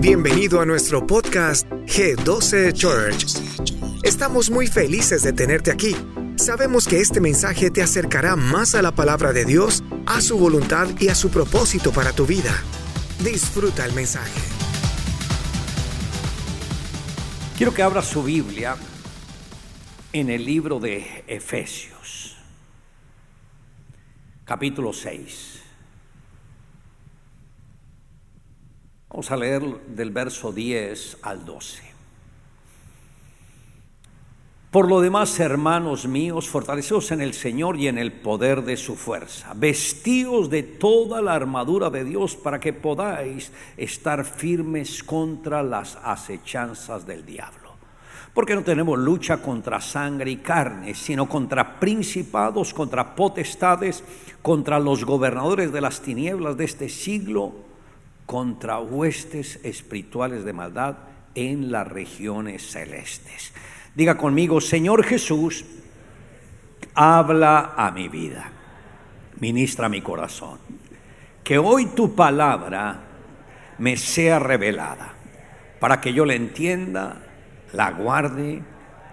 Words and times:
Bienvenido 0.00 0.60
a 0.60 0.66
nuestro 0.66 1.06
podcast 1.06 1.66
G12 1.66 2.74
Church. 2.74 3.24
Estamos 4.02 4.50
muy 4.50 4.66
felices 4.66 5.22
de 5.22 5.32
tenerte 5.32 5.70
aquí. 5.70 5.96
Sabemos 6.36 6.86
que 6.86 7.00
este 7.00 7.22
mensaje 7.22 7.70
te 7.70 7.82
acercará 7.82 8.36
más 8.36 8.74
a 8.74 8.82
la 8.82 8.92
palabra 8.92 9.32
de 9.32 9.46
Dios, 9.46 9.82
a 10.04 10.20
su 10.20 10.36
voluntad 10.36 10.88
y 11.00 11.08
a 11.08 11.14
su 11.14 11.30
propósito 11.30 11.90
para 11.90 12.12
tu 12.12 12.26
vida. 12.26 12.52
Disfruta 13.24 13.86
el 13.86 13.94
mensaje. 13.94 14.40
Quiero 17.56 17.72
que 17.72 17.82
abra 17.82 18.02
su 18.02 18.22
Biblia 18.22 18.76
en 20.12 20.28
el 20.28 20.44
libro 20.44 20.78
de 20.78 21.24
Efesios, 21.26 22.36
capítulo 24.44 24.92
6. 24.92 25.67
Vamos 29.10 29.30
a 29.30 29.36
leer 29.36 29.62
del 29.86 30.10
verso 30.10 30.52
10 30.52 31.18
al 31.22 31.44
12. 31.44 31.88
Por 34.70 34.86
lo 34.86 35.00
demás, 35.00 35.40
hermanos 35.40 36.06
míos, 36.06 36.46
fortaleceos 36.46 37.10
en 37.10 37.22
el 37.22 37.32
Señor 37.32 37.78
y 37.78 37.88
en 37.88 37.96
el 37.96 38.12
poder 38.12 38.64
de 38.64 38.76
su 38.76 38.96
fuerza. 38.96 39.54
Vestíos 39.56 40.50
de 40.50 40.62
toda 40.62 41.22
la 41.22 41.34
armadura 41.34 41.88
de 41.88 42.04
Dios 42.04 42.36
para 42.36 42.60
que 42.60 42.74
podáis 42.74 43.50
estar 43.78 44.26
firmes 44.26 45.02
contra 45.02 45.62
las 45.62 45.96
acechanzas 46.02 47.06
del 47.06 47.24
diablo. 47.24 47.76
Porque 48.34 48.54
no 48.54 48.62
tenemos 48.62 48.98
lucha 48.98 49.38
contra 49.38 49.80
sangre 49.80 50.32
y 50.32 50.36
carne, 50.36 50.94
sino 50.94 51.26
contra 51.26 51.80
principados, 51.80 52.74
contra 52.74 53.16
potestades, 53.16 54.04
contra 54.42 54.78
los 54.78 55.02
gobernadores 55.06 55.72
de 55.72 55.80
las 55.80 56.02
tinieblas 56.02 56.58
de 56.58 56.66
este 56.66 56.90
siglo 56.90 57.67
contra 58.28 58.78
huestes 58.78 59.58
espirituales 59.62 60.44
de 60.44 60.52
maldad 60.52 60.98
en 61.34 61.72
las 61.72 61.88
regiones 61.88 62.70
celestes. 62.70 63.54
Diga 63.94 64.18
conmigo, 64.18 64.60
Señor 64.60 65.02
Jesús, 65.02 65.64
habla 66.92 67.72
a 67.74 67.90
mi 67.90 68.08
vida, 68.08 68.52
ministra 69.40 69.88
mi 69.88 70.02
corazón. 70.02 70.58
Que 71.42 71.56
hoy 71.56 71.86
tu 71.86 72.14
palabra 72.14 73.00
me 73.78 73.96
sea 73.96 74.38
revelada, 74.38 75.14
para 75.80 75.98
que 76.02 76.12
yo 76.12 76.26
la 76.26 76.34
entienda, 76.34 77.22
la 77.72 77.92
guarde, 77.92 78.62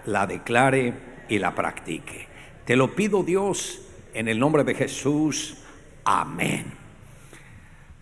la 0.04 0.26
declare 0.26 0.92
y 1.30 1.38
la 1.38 1.54
practique. 1.54 2.28
Te 2.66 2.76
lo 2.76 2.94
pido 2.94 3.22
Dios 3.22 3.80
en 4.12 4.28
el 4.28 4.38
nombre 4.38 4.62
de 4.62 4.74
Jesús. 4.74 5.56
Amén 6.04 6.85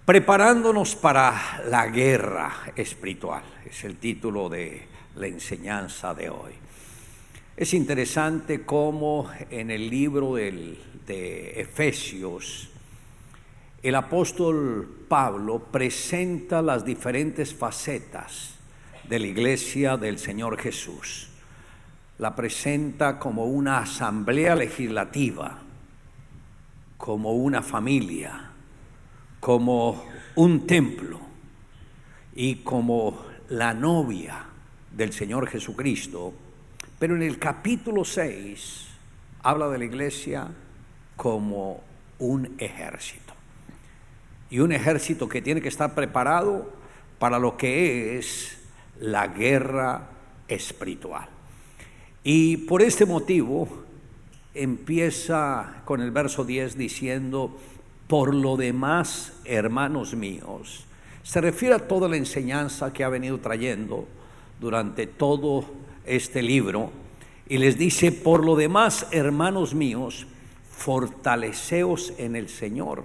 preparándonos 0.05 0.97
para 0.97 1.62
la 1.70 1.86
guerra 1.86 2.72
espiritual. 2.77 3.42
Es 3.64 3.84
el 3.84 3.97
título 3.97 4.50
de 4.50 4.86
la 5.16 5.27
enseñanza 5.27 6.12
de 6.14 6.28
hoy. 6.28 6.52
Es 7.56 7.72
interesante 7.72 8.64
cómo 8.64 9.30
en 9.48 9.70
el 9.70 9.88
libro 9.88 10.34
de 10.34 11.52
Efesios 11.56 12.69
el 13.83 13.94
apóstol 13.94 15.06
Pablo 15.08 15.58
presenta 15.70 16.61
las 16.61 16.84
diferentes 16.84 17.55
facetas 17.55 18.55
de 19.08 19.18
la 19.18 19.27
iglesia 19.27 19.96
del 19.96 20.18
Señor 20.18 20.58
Jesús. 20.58 21.28
La 22.18 22.34
presenta 22.34 23.18
como 23.18 23.44
una 23.44 23.78
asamblea 23.78 24.55
legislativa, 24.55 25.58
como 26.96 27.34
una 27.34 27.62
familia, 27.62 28.53
como 29.45 30.03
un 30.37 30.67
templo 30.67 31.20
y 32.34 32.55
como 32.62 33.27
la 33.51 33.75
novia 33.75 34.47
del 34.91 35.12
Señor 35.12 35.48
Jesucristo, 35.48 36.33
pero 36.98 37.14
en 37.14 37.23
el 37.23 37.39
capítulo 37.39 38.07
6 38.07 38.86
habla 39.42 39.68
de 39.68 39.77
la 39.77 39.85
iglesia 39.85 40.48
como 41.14 41.85
un 42.20 42.55
ejército. 42.57 43.35
Y 44.48 44.61
un 44.61 44.73
ejército 44.73 45.29
que 45.29 45.42
tiene 45.42 45.61
que 45.61 45.68
estar 45.68 45.95
preparado 45.95 46.73
para 47.18 47.39
lo 47.39 47.58
que 47.58 48.17
es 48.17 48.63
la 48.98 49.27
guerra 49.27 50.08
espiritual. 50.48 51.29
Y 52.23 52.57
por 52.57 52.80
este 52.80 53.05
motivo 53.05 53.68
empieza 54.55 55.83
con 55.85 56.01
el 56.01 56.13
verso 56.13 56.47
10 56.47 56.79
diciendo, 56.79 57.58
por 58.07 58.35
lo 58.35 58.57
demás, 58.57 59.33
hermanos 59.45 60.15
míos, 60.15 60.85
se 61.23 61.41
refiere 61.41 61.75
a 61.75 61.89
toda 61.89 62.09
la 62.09 62.17
enseñanza 62.17 62.92
que 62.92 63.03
ha 63.03 63.09
venido 63.09 63.39
trayendo 63.39 64.07
durante 64.61 65.07
todo 65.07 65.65
este 66.05 66.42
libro 66.42 66.91
y 67.48 67.59
les 67.59 67.79
dice, 67.79 68.13
por 68.13 68.45
lo 68.45 68.57
demás, 68.57 69.07
hermanos 69.11 69.75
míos, 69.75 70.27
fortaleceos 70.70 72.13
en 72.19 72.37
el 72.37 72.48
Señor 72.48 73.05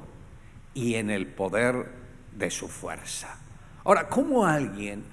y 0.74 0.96
en 0.96 1.10
el 1.10 1.28
poder 1.28 1.92
de 2.36 2.52
su 2.52 2.68
fuerza. 2.68 3.38
Ahora, 3.84 4.08
¿cómo 4.08 4.46
alguien 4.46 5.04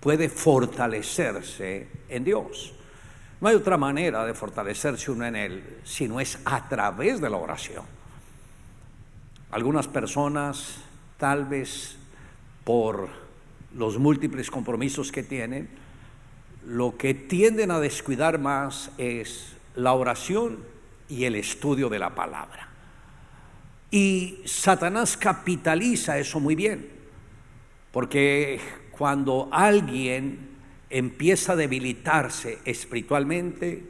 puede 0.00 0.28
fortalecerse 0.28 1.88
en 2.08 2.24
Dios? 2.24 2.74
No 3.40 3.48
hay 3.48 3.54
otra 3.54 3.76
manera 3.76 4.24
de 4.24 4.34
fortalecerse 4.34 5.10
uno 5.10 5.26
en 5.26 5.36
Él, 5.36 5.78
sino 5.84 6.18
es 6.20 6.38
a 6.44 6.68
través 6.68 7.20
de 7.20 7.30
la 7.30 7.36
oración. 7.36 7.97
Algunas 9.50 9.88
personas, 9.88 10.76
tal 11.16 11.46
vez 11.46 11.96
por 12.64 13.08
los 13.74 13.98
múltiples 13.98 14.50
compromisos 14.50 15.10
que 15.10 15.22
tienen, 15.22 15.68
lo 16.66 16.98
que 16.98 17.14
tienden 17.14 17.70
a 17.70 17.80
descuidar 17.80 18.38
más 18.38 18.90
es 18.98 19.56
la 19.74 19.94
oración 19.94 20.58
y 21.08 21.24
el 21.24 21.34
estudio 21.34 21.88
de 21.88 21.98
la 21.98 22.14
palabra. 22.14 22.68
Y 23.90 24.40
Satanás 24.44 25.16
capitaliza 25.16 26.18
eso 26.18 26.40
muy 26.40 26.54
bien, 26.54 26.90
porque 27.90 28.60
cuando 28.90 29.48
alguien 29.50 30.50
empieza 30.90 31.52
a 31.52 31.56
debilitarse 31.56 32.58
espiritualmente, 32.66 33.82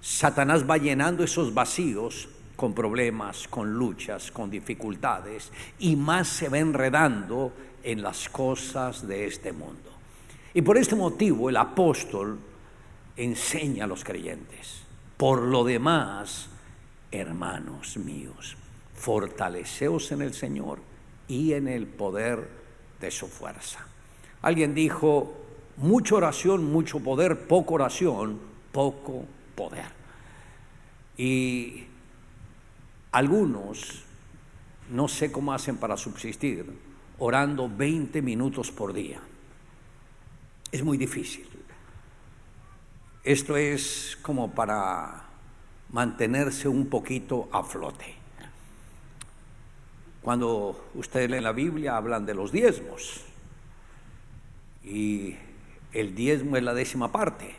Satanás 0.00 0.68
va 0.68 0.78
llenando 0.78 1.22
esos 1.22 1.52
vacíos 1.52 2.30
con 2.56 2.74
problemas, 2.74 3.46
con 3.48 3.74
luchas, 3.74 4.32
con 4.32 4.50
dificultades 4.50 5.52
y 5.78 5.94
más 5.94 6.26
se 6.26 6.48
va 6.48 6.58
enredando 6.58 7.52
en 7.82 8.02
las 8.02 8.28
cosas 8.28 9.06
de 9.06 9.26
este 9.26 9.52
mundo. 9.52 9.90
Y 10.54 10.62
por 10.62 10.78
este 10.78 10.96
motivo 10.96 11.50
el 11.50 11.56
apóstol 11.58 12.38
enseña 13.16 13.84
a 13.84 13.86
los 13.86 14.02
creyentes, 14.02 14.82
por 15.16 15.42
lo 15.42 15.64
demás, 15.64 16.48
hermanos 17.10 17.96
míos, 17.98 18.56
fortaleceos 18.94 20.10
en 20.12 20.22
el 20.22 20.34
Señor 20.34 20.78
y 21.28 21.52
en 21.52 21.68
el 21.68 21.86
poder 21.86 22.48
de 23.00 23.10
su 23.10 23.28
fuerza. 23.28 23.86
Alguien 24.42 24.74
dijo, 24.74 25.34
mucha 25.76 26.14
oración, 26.14 26.64
mucho 26.64 27.00
poder, 27.00 27.46
poco 27.46 27.74
oración, 27.74 28.38
poco 28.72 29.24
poder. 29.54 29.86
Y 31.16 31.85
algunos, 33.16 34.02
no 34.90 35.08
sé 35.08 35.32
cómo 35.32 35.54
hacen 35.54 35.78
para 35.78 35.96
subsistir, 35.96 36.66
orando 37.18 37.66
20 37.66 38.20
minutos 38.20 38.70
por 38.70 38.92
día. 38.92 39.18
Es 40.70 40.84
muy 40.84 40.98
difícil. 40.98 41.48
Esto 43.24 43.56
es 43.56 44.18
como 44.20 44.50
para 44.50 45.24
mantenerse 45.92 46.68
un 46.68 46.88
poquito 46.88 47.48
a 47.52 47.62
flote. 47.62 48.14
Cuando 50.20 50.88
ustedes 50.94 51.30
leen 51.30 51.44
la 51.44 51.52
Biblia 51.52 51.96
hablan 51.96 52.26
de 52.26 52.34
los 52.34 52.52
diezmos 52.52 53.22
y 54.84 55.34
el 55.92 56.14
diezmo 56.14 56.58
es 56.58 56.62
la 56.62 56.74
décima 56.74 57.10
parte, 57.10 57.54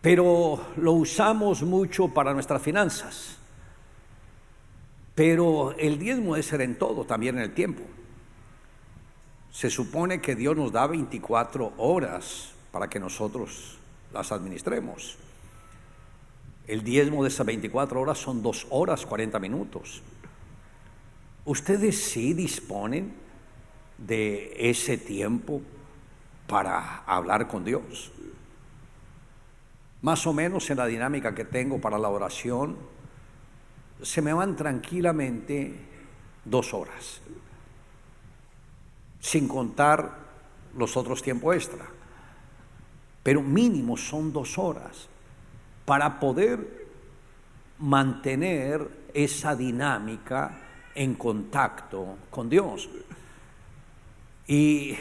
pero 0.00 0.68
lo 0.76 0.92
usamos 0.92 1.62
mucho 1.62 2.14
para 2.14 2.32
nuestras 2.32 2.62
finanzas. 2.62 3.39
Pero 5.14 5.74
el 5.78 5.98
diezmo 5.98 6.36
es 6.36 6.46
ser 6.46 6.60
en 6.60 6.78
todo, 6.78 7.04
también 7.04 7.36
en 7.36 7.42
el 7.42 7.54
tiempo. 7.54 7.82
Se 9.50 9.70
supone 9.70 10.20
que 10.20 10.36
Dios 10.36 10.56
nos 10.56 10.72
da 10.72 10.86
24 10.86 11.74
horas 11.76 12.52
para 12.70 12.88
que 12.88 13.00
nosotros 13.00 13.78
las 14.12 14.32
administremos. 14.32 15.18
El 16.66 16.84
diezmo 16.84 17.24
de 17.24 17.28
esas 17.28 17.46
24 17.46 18.00
horas 18.00 18.18
son 18.18 18.42
2 18.42 18.68
horas 18.70 19.04
40 19.04 19.38
minutos. 19.40 20.02
¿Ustedes 21.44 22.00
sí 22.00 22.32
disponen 22.32 23.12
de 23.98 24.70
ese 24.70 24.96
tiempo 24.96 25.62
para 26.46 26.98
hablar 27.06 27.48
con 27.48 27.64
Dios? 27.64 28.12
Más 30.02 30.26
o 30.26 30.32
menos 30.32 30.70
en 30.70 30.76
la 30.78 30.86
dinámica 30.86 31.34
que 31.34 31.44
tengo 31.44 31.80
para 31.80 31.98
la 31.98 32.08
oración, 32.08 32.76
se 34.02 34.22
me 34.22 34.32
van 34.32 34.56
tranquilamente 34.56 35.74
dos 36.44 36.74
horas. 36.74 37.20
sin 39.22 39.46
contar 39.46 40.16
los 40.74 40.96
otros 40.96 41.20
tiempos 41.20 41.54
extra. 41.54 41.84
Pero 43.22 43.42
mínimo 43.42 43.98
son 43.98 44.32
dos 44.32 44.56
horas 44.56 45.10
para 45.84 46.18
poder 46.18 46.86
mantener 47.78 48.88
esa 49.12 49.54
dinámica 49.54 50.58
en 50.94 51.16
contacto 51.16 52.16
con 52.30 52.48
Dios. 52.48 52.88
Y 54.46 54.96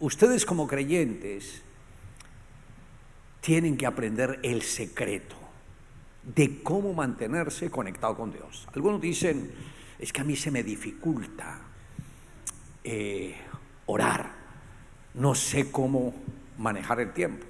ustedes 0.00 0.44
como 0.44 0.66
creyentes 0.66 1.62
tienen 3.40 3.78
que 3.78 3.86
aprender 3.86 4.40
el 4.42 4.60
secreto 4.60 5.37
de 6.22 6.62
cómo 6.62 6.92
mantenerse 6.92 7.70
conectado 7.70 8.16
con 8.16 8.32
Dios. 8.32 8.68
Algunos 8.74 9.00
dicen, 9.00 9.50
es 9.98 10.12
que 10.12 10.20
a 10.20 10.24
mí 10.24 10.36
se 10.36 10.50
me 10.50 10.62
dificulta 10.62 11.60
eh, 12.84 13.36
orar, 13.86 14.30
no 15.14 15.34
sé 15.34 15.70
cómo 15.70 16.14
manejar 16.58 17.00
el 17.00 17.12
tiempo. 17.12 17.46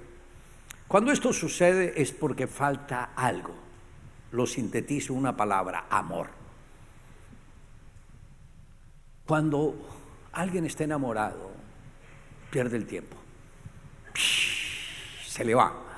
Cuando 0.87 1.11
esto 1.11 1.31
sucede 1.33 2.01
es 2.01 2.11
porque 2.11 2.47
falta 2.47 3.11
algo. 3.15 3.53
Lo 4.31 4.45
sintetizo 4.45 5.13
una 5.13 5.35
palabra, 5.35 5.85
amor. 5.89 6.29
Cuando 9.25 9.75
alguien 10.31 10.65
está 10.65 10.83
enamorado, 10.83 11.51
pierde 12.49 12.77
el 12.77 12.87
tiempo. 12.87 13.15
Se 15.25 15.45
le 15.45 15.53
va. 15.53 15.88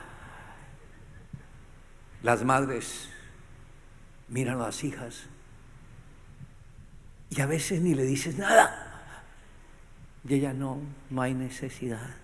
Las 2.24 2.44
madres 2.44 3.10
miran 4.28 4.60
a 4.60 4.66
las 4.66 4.84
hijas 4.84 5.24
y 7.32 7.42
a 7.42 7.46
veces 7.46 7.82
ni 7.82 7.96
le 7.96 8.04
dices 8.04 8.38
nada. 8.38 8.88
Y 10.28 10.36
ella 10.36 10.54
no, 10.54 10.80
no 11.10 11.22
hay 11.22 11.34
necesidad. 11.34 12.16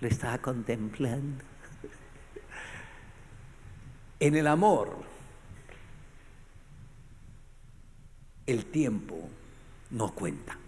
Le 0.00 0.08
está 0.08 0.38
contemplando. 0.38 1.44
En 4.20 4.34
el 4.34 4.48
amor, 4.48 4.96
el 8.46 8.64
tiempo 8.66 9.28
no 9.90 10.12
cuenta. 10.12 10.58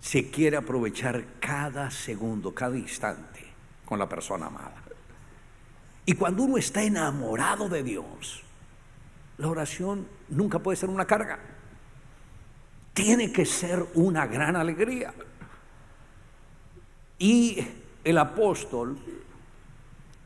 Se 0.00 0.28
quiere 0.28 0.56
aprovechar 0.56 1.24
cada 1.38 1.88
segundo, 1.90 2.52
cada 2.52 2.76
instante 2.76 3.46
con 3.84 4.00
la 4.00 4.08
persona 4.08 4.46
amada. 4.46 4.89
Y 6.06 6.14
cuando 6.14 6.42
uno 6.42 6.56
está 6.56 6.82
enamorado 6.82 7.68
de 7.68 7.82
Dios, 7.82 8.42
la 9.38 9.48
oración 9.48 10.06
nunca 10.28 10.58
puede 10.58 10.76
ser 10.76 10.90
una 10.90 11.06
carga. 11.06 11.38
Tiene 12.92 13.32
que 13.32 13.46
ser 13.46 13.86
una 13.94 14.26
gran 14.26 14.56
alegría. 14.56 15.14
Y 17.18 17.66
el 18.02 18.18
apóstol 18.18 18.98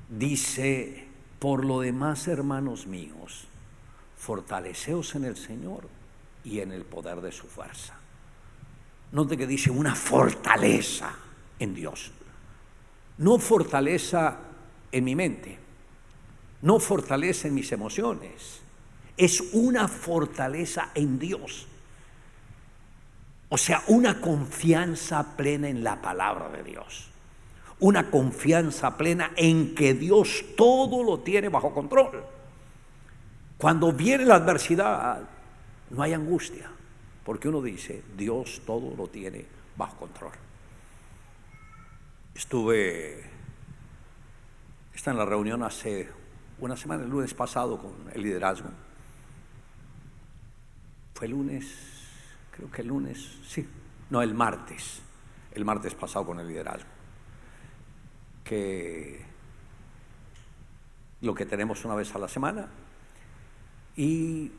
dice, 0.09 1.09
por 1.39 1.65
lo 1.65 1.81
demás, 1.81 2.29
hermanos 2.29 2.87
míos, 2.87 3.47
fortaleceos 4.17 5.15
en 5.15 5.25
el 5.25 5.37
Señor 5.37 5.89
y 6.45 6.61
en 6.61 6.73
el 6.73 6.85
poder 6.85 7.21
de 7.21 7.33
su 7.33 7.47
fuerza. 7.47 7.95
Note 9.13 9.37
que 9.37 9.47
dice 9.47 9.71
una 9.71 9.95
fortaleza 9.95 11.15
en 11.59 11.75
Dios. 11.75 12.13
No 13.19 13.39
fortaleza 13.39 14.39
en 14.91 15.05
mi 15.05 15.15
mente, 15.15 15.59
no 16.65 16.81
fortaleza 16.81 17.47
en 17.47 17.55
mis 17.55 17.71
emociones, 17.73 18.63
es 19.19 19.43
una 19.53 19.87
fortaleza 19.87 20.93
en 20.95 21.19
Dios. 21.19 21.67
O 23.51 23.59
sea, 23.59 23.83
una 23.89 24.23
confianza 24.23 25.37
plena 25.37 25.69
en 25.69 25.85
la 25.85 26.01
palabra 26.01 26.49
de 26.49 26.63
Dios. 26.63 27.11
Una 27.81 28.11
confianza 28.11 28.97
plena 28.97 29.33
en 29.37 29.75
que 29.75 29.93
Dios 29.93 30.43
todo 30.57 31.05
lo 31.05 31.21
tiene 31.21 31.51
bajo 31.51 31.75
control. 31.75 32.25
Cuando 33.59 33.93
viene 33.93 34.25
la 34.25 34.37
adversidad, 34.37 35.21
no 35.91 36.03
hay 36.03 36.15
angustia, 36.15 36.71
porque 37.27 37.51
uno 37.51 37.61
dice, 37.61 38.03
Dios 38.17 38.63
todo 38.65 38.97
lo 38.97 39.09
tiene 39.09 39.45
bajo 39.77 39.97
control. 39.97 40.33
Estuve, 42.35 43.23
está 44.95 45.11
en 45.11 45.19
la 45.19 45.27
reunión 45.27 45.63
hace 45.63 46.24
una 46.61 46.77
semana, 46.77 47.05
el 47.05 47.11
lunes 47.11 47.35
pasado, 47.35 47.79
con 47.79 47.93
el 48.13 48.23
liderazgo. 48.23 48.69
Fue 51.15 51.27
el 51.27 51.33
lunes, 51.33 51.67
creo 52.51 52.71
que 52.71 52.83
el 52.83 52.89
lunes, 52.89 53.39
sí, 53.47 53.69
no, 54.11 54.23
el 54.23 54.35
martes, 54.35 55.01
el 55.53 55.65
martes 55.65 55.95
pasado 55.95 56.27
con 56.27 56.41
el 56.41 56.49
liderazgo. 56.49 56.89
Que 58.45 59.25
lo 61.21 61.35
que 61.35 61.47
tenemos 61.47 61.85
una 61.85 61.95
vez 61.95 62.15
a 62.15 62.19
la 62.19 62.29
semana. 62.29 62.69
Y 63.97 64.53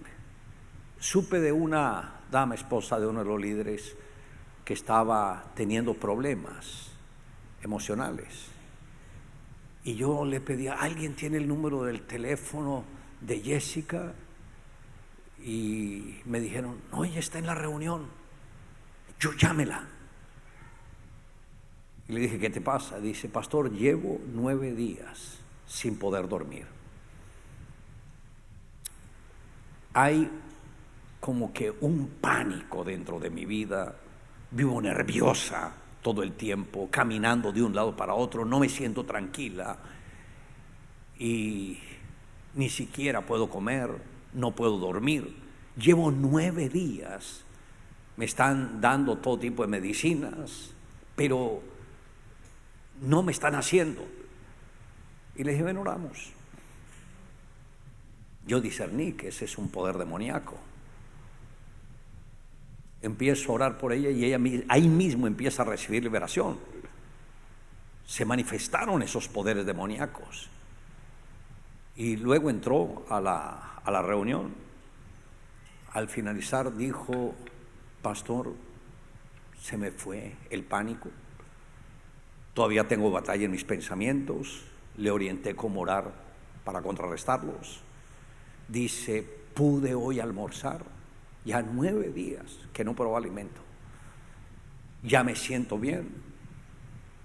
supe 1.00 1.40
de 1.40 1.52
una 1.52 2.22
dama 2.32 2.56
esposa 2.56 3.00
de 3.00 3.08
uno 3.08 3.20
de 3.20 3.26
los 3.26 3.40
líderes 3.40 3.96
que 4.64 4.74
estaba 4.74 5.52
teniendo 5.54 5.94
problemas 5.94 6.90
emocionales. 7.62 8.55
Y 9.86 9.96
yo 9.96 10.26
le 10.26 10.42
pedía, 10.42 10.74
¿alguien 10.74 11.16
tiene 11.16 11.38
el 11.38 11.48
número 11.48 11.84
del 11.84 12.02
teléfono 12.02 12.84
de 13.22 13.40
Jessica? 13.40 14.14
Y 15.44 16.22
me 16.26 16.40
dijeron, 16.40 16.82
no, 16.92 17.06
ella 17.06 17.20
está 17.20 17.38
en 17.38 17.46
la 17.46 17.54
reunión. 17.54 18.08
Yo 19.20 19.32
llámela. 19.34 19.88
Y 22.08 22.14
le 22.14 22.20
dije, 22.22 22.40
¿qué 22.40 22.50
te 22.50 22.62
pasa? 22.62 23.00
Dice, 23.00 23.30
pastor, 23.30 23.72
llevo 23.72 24.20
nueve 24.34 24.74
días 24.74 25.38
sin 25.68 26.00
poder 26.00 26.28
dormir. 26.28 26.66
Hay 29.94 30.28
como 31.20 31.54
que 31.54 31.70
un 31.82 32.08
pánico 32.20 32.84
dentro 32.84 33.20
de 33.20 33.30
mi 33.30 33.46
vida. 33.46 33.96
Vivo 34.50 34.82
nerviosa 34.82 35.85
todo 36.06 36.22
el 36.22 36.34
tiempo, 36.34 36.88
caminando 36.92 37.52
de 37.52 37.64
un 37.64 37.74
lado 37.74 37.98
para 37.98 38.14
otro, 38.14 38.46
no 38.46 38.60
me 38.60 38.70
siento 38.70 39.06
tranquila 39.06 39.80
y 41.18 41.80
ni 42.54 42.70
siquiera 42.70 43.26
puedo 43.26 43.50
comer, 43.50 43.90
no 44.32 44.52
puedo 44.52 44.78
dormir. 44.78 45.36
Llevo 45.76 46.12
nueve 46.12 46.70
días, 46.70 47.44
me 48.18 48.26
están 48.26 48.82
dando 48.82 49.18
todo 49.18 49.40
tipo 49.40 49.64
de 49.64 49.68
medicinas, 49.68 50.76
pero 51.16 51.64
no 53.02 53.24
me 53.24 53.32
están 53.32 53.56
haciendo. 53.56 54.06
Y 55.36 55.44
le 55.44 55.54
dije, 55.54 55.64
ven, 55.64 55.78
oramos. 55.78 56.34
Yo 58.46 58.62
discerní 58.62 59.14
que 59.14 59.30
ese 59.30 59.46
es 59.46 59.58
un 59.58 59.70
poder 59.70 59.98
demoníaco 59.98 60.60
empiezo 63.06 63.52
a 63.52 63.56
orar 63.56 63.78
por 63.78 63.94
ella 63.94 64.10
y 64.10 64.26
ella 64.26 64.40
ahí 64.68 64.88
mismo 64.88 65.28
empieza 65.28 65.62
a 65.62 65.66
recibir 65.66 66.04
liberación. 66.04 66.58
Se 68.06 68.26
manifestaron 68.26 69.02
esos 69.02 69.28
poderes 69.28 69.66
demoníacos. 69.66 70.50
Y 71.96 72.18
luego 72.18 72.50
entró 72.50 73.06
a 73.10 73.22
la, 73.22 73.76
a 73.84 73.92
la 73.92 74.02
reunión. 74.02 74.54
Al 75.94 76.10
finalizar 76.10 76.76
dijo, 76.76 77.36
pastor, 78.02 78.54
se 79.62 79.78
me 79.78 79.92
fue 79.92 80.36
el 80.50 80.64
pánico. 80.64 81.10
Todavía 82.54 82.88
tengo 82.88 83.12
batalla 83.12 83.46
en 83.46 83.52
mis 83.52 83.64
pensamientos. 83.64 84.64
Le 84.98 85.12
orienté 85.12 85.56
cómo 85.56 85.82
orar 85.82 86.12
para 86.64 86.82
contrarrestarlos. 86.82 87.82
Dice, 88.68 89.24
pude 89.54 89.94
hoy 89.94 90.20
almorzar 90.20 90.95
ya 91.46 91.62
nueve 91.62 92.10
días 92.10 92.60
que 92.74 92.84
no 92.84 92.96
probó 92.96 93.18
alimento. 93.18 93.62
Ya 95.04 95.24
me 95.24 95.36
siento 95.36 95.78
bien. 95.78 96.10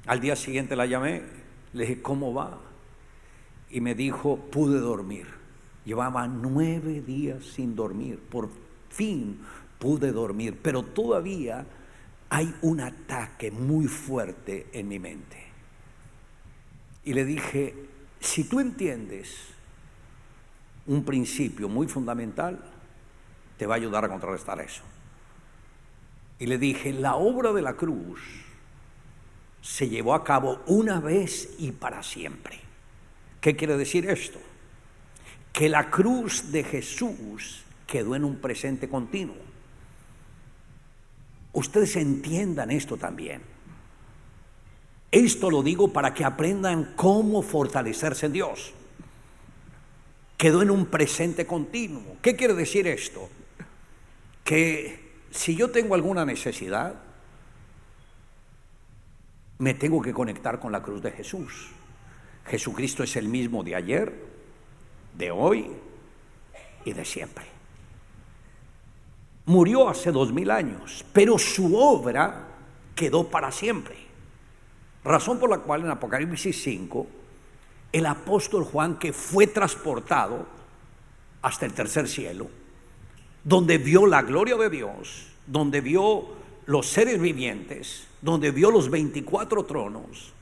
Al 0.07 0.21
día 0.21 0.37
siguiente 0.37 0.77
la 0.77 0.87
llamé, 0.87 1.23
le 1.73 1.87
dije, 1.87 2.03
¿cómo 2.03 2.35
va? 2.35 2.59
Y 3.71 3.81
me 3.81 3.95
dijo, 3.95 4.37
pude 4.37 4.79
dormir. 4.79 5.27
Llevaba 5.85 6.29
nueve 6.29 7.01
días 7.01 7.45
sin 7.45 7.75
dormir. 7.75 8.19
Por 8.19 8.51
fin 8.91 9.41
pude 9.79 10.13
dormir, 10.13 10.59
pero 10.63 10.83
todavía 10.83 11.67
hay 12.29 12.55
un 12.63 12.81
ataque 12.81 13.51
muy 13.51 13.87
fuerte 13.87 14.69
en 14.73 14.89
mi 14.89 14.99
mente. 14.99 15.39
Y 17.05 17.15
le 17.15 17.25
dije, 17.25 17.75
si 18.21 18.45
tú 18.45 18.61
entiendes 18.61 19.35
un 20.87 21.05
principio 21.05 21.69
muy 21.69 21.89
fundamental, 21.89 22.63
te 23.61 23.67
va 23.67 23.75
a 23.75 23.77
ayudar 23.77 24.07
a 24.07 24.09
contrarrestar 24.09 24.59
eso. 24.63 24.81
Y 26.39 26.47
le 26.47 26.57
dije, 26.57 26.95
la 26.95 27.17
obra 27.17 27.53
de 27.53 27.61
la 27.61 27.75
cruz 27.75 28.19
se 29.61 29.91
llevó 29.91 30.15
a 30.15 30.25
cabo 30.25 30.63
una 30.67 30.99
vez 30.99 31.57
y 31.59 31.71
para 31.73 32.03
siempre. 32.03 32.59
¿Qué 33.39 33.57
quiere 33.57 33.77
decir 33.77 34.09
esto? 34.09 34.39
Que 35.53 35.69
la 35.69 35.91
cruz 35.91 36.51
de 36.51 36.65
Jesús 36.65 37.65
quedó 37.87 38.15
en 38.15 38.25
un 38.25 38.37
presente 38.37 38.89
continuo. 38.89 39.37
ustedes 41.53 41.97
entiendan 41.97 42.71
esto 42.71 42.97
también. 42.97 43.43
Esto 45.11 45.51
lo 45.51 45.63
digo 45.63 45.93
para 45.93 46.15
que 46.15 46.25
aprendan 46.25 46.95
cómo 46.97 47.43
fortalecerse 47.43 48.25
en 48.25 48.33
Dios. 48.33 48.73
Quedó 50.39 50.63
en 50.63 50.71
un 50.71 50.87
presente 50.87 51.47
continuo. 51.47 52.17
¿Qué 52.23 52.37
quiere 52.37 52.55
decir 52.55 52.87
esto? 52.87 53.29
Que 54.45 55.23
si 55.31 55.55
yo 55.55 55.71
tengo 55.71 55.95
alguna 55.95 56.25
necesidad, 56.25 56.95
me 59.59 59.75
tengo 59.75 60.01
que 60.01 60.13
conectar 60.13 60.59
con 60.59 60.73
la 60.73 60.83
cruz 60.83 61.03
de 61.03 61.13
Jesús. 61.13 61.69
Jesucristo 62.47 63.03
es 63.03 63.15
el 63.17 63.29
mismo 63.29 63.63
de 63.63 63.75
ayer, 63.75 64.13
de 65.17 65.31
hoy 65.31 65.71
y 66.85 66.93
de 66.93 67.05
siempre. 67.05 67.45
Murió 69.47 69.89
hace 69.89 70.13
dos 70.13 70.33
mil 70.33 70.51
años, 70.51 71.05
pero 71.13 71.39
su 71.39 71.77
obra 71.77 72.49
quedó 72.95 73.29
para 73.29 73.53
siempre. 73.53 73.97
Razón 75.05 75.39
por 75.39 75.51
la 75.51 75.59
cual 75.59 75.83
en 75.83 75.91
Apocalipsis 75.91 76.63
5, 76.63 77.07
el 77.93 78.07
apóstol 78.07 78.65
Juan, 78.65 78.99
que 78.99 79.13
fue 79.13 79.47
transportado 79.47 80.47
hasta 81.43 81.67
el 81.67 81.73
tercer 81.73 82.07
cielo, 82.09 82.51
donde 83.45 83.79
vio 83.79 84.07
la 84.07 84.23
gloria 84.23 84.57
de 84.57 84.71
Dios, 84.71 85.27
donde 85.47 85.81
vio 85.81 86.29
los 86.67 86.87
seres 86.87 87.21
vivientes, 87.21 88.07
donde 88.21 88.51
vio 88.51 88.71
los 88.71 88.91
24 88.91 89.65
tronos, 89.65 90.33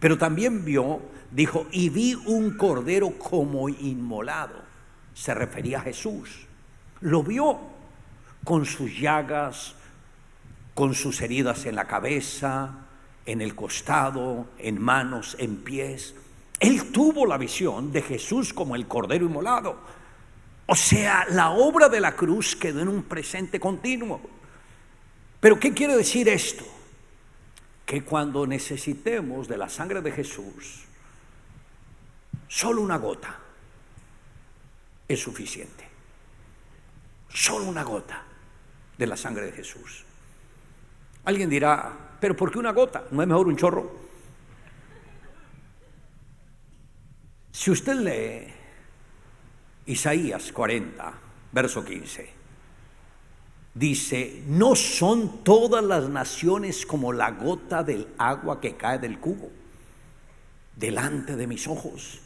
pero 0.00 0.18
también 0.18 0.64
vio, 0.64 1.00
dijo, 1.30 1.66
y 1.72 1.88
vi 1.88 2.14
un 2.14 2.56
cordero 2.56 3.10
como 3.18 3.68
inmolado. 3.68 4.62
Se 5.14 5.34
refería 5.34 5.78
a 5.78 5.82
Jesús. 5.82 6.46
Lo 7.00 7.22
vio 7.22 7.58
con 8.44 8.64
sus 8.64 8.98
llagas, 8.98 9.74
con 10.74 10.94
sus 10.94 11.20
heridas 11.20 11.66
en 11.66 11.74
la 11.74 11.86
cabeza, 11.86 12.86
en 13.26 13.40
el 13.40 13.54
costado, 13.54 14.46
en 14.58 14.80
manos, 14.80 15.36
en 15.38 15.56
pies. 15.56 16.14
Él 16.60 16.92
tuvo 16.92 17.26
la 17.26 17.36
visión 17.36 17.92
de 17.92 18.02
Jesús 18.02 18.52
como 18.52 18.76
el 18.76 18.86
cordero 18.86 19.26
inmolado. 19.26 19.76
O 20.70 20.76
sea, 20.76 21.24
la 21.30 21.48
obra 21.50 21.88
de 21.88 21.98
la 21.98 22.14
cruz 22.14 22.54
quedó 22.54 22.80
en 22.80 22.88
un 22.88 23.04
presente 23.04 23.58
continuo. 23.58 24.20
Pero 25.40 25.58
¿qué 25.58 25.72
quiere 25.72 25.96
decir 25.96 26.28
esto? 26.28 26.62
Que 27.86 28.04
cuando 28.04 28.46
necesitemos 28.46 29.48
de 29.48 29.56
la 29.56 29.70
sangre 29.70 30.02
de 30.02 30.12
Jesús, 30.12 30.84
solo 32.48 32.82
una 32.82 32.98
gota 32.98 33.34
es 35.08 35.18
suficiente. 35.18 35.88
Solo 37.30 37.64
una 37.64 37.82
gota 37.82 38.24
de 38.98 39.06
la 39.06 39.16
sangre 39.16 39.46
de 39.46 39.52
Jesús. 39.52 40.04
Alguien 41.24 41.48
dirá, 41.48 41.96
pero 42.20 42.36
¿por 42.36 42.52
qué 42.52 42.58
una 42.58 42.72
gota? 42.72 43.04
¿No 43.10 43.22
es 43.22 43.28
mejor 43.28 43.48
un 43.48 43.56
chorro? 43.56 43.90
Si 47.52 47.70
usted 47.70 47.94
lee 47.94 48.57
Isaías 49.88 50.52
40, 50.52 51.14
verso 51.50 51.82
15, 51.82 52.30
dice, 53.72 54.42
no 54.46 54.76
son 54.76 55.42
todas 55.42 55.82
las 55.82 56.10
naciones 56.10 56.84
como 56.84 57.10
la 57.10 57.30
gota 57.30 57.82
del 57.82 58.06
agua 58.18 58.60
que 58.60 58.76
cae 58.76 58.98
del 58.98 59.18
cubo 59.18 59.50
delante 60.76 61.36
de 61.36 61.46
mis 61.46 61.66
ojos. 61.66 62.20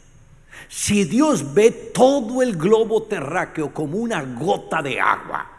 Si 0.67 1.05
Dios 1.05 1.53
ve 1.53 1.71
todo 1.71 2.41
el 2.41 2.57
globo 2.57 3.03
terráqueo 3.03 3.73
como 3.73 3.97
una 3.97 4.21
gota 4.23 4.81
de 4.81 4.99
agua, 4.99 5.49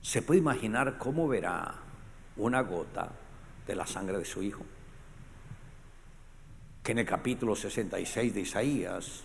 ¿se 0.00 0.22
puede 0.22 0.38
imaginar 0.38 0.96
cómo 0.96 1.26
verá 1.26 1.74
una 2.36 2.60
gota 2.60 3.10
de 3.66 3.74
la 3.74 3.84
sangre 3.84 4.18
de 4.18 4.24
su 4.24 4.44
Hijo? 4.44 4.64
Que 6.84 6.92
en 6.92 6.98
el 7.00 7.06
capítulo 7.06 7.56
66 7.56 8.32
de 8.32 8.40
Isaías 8.40 9.24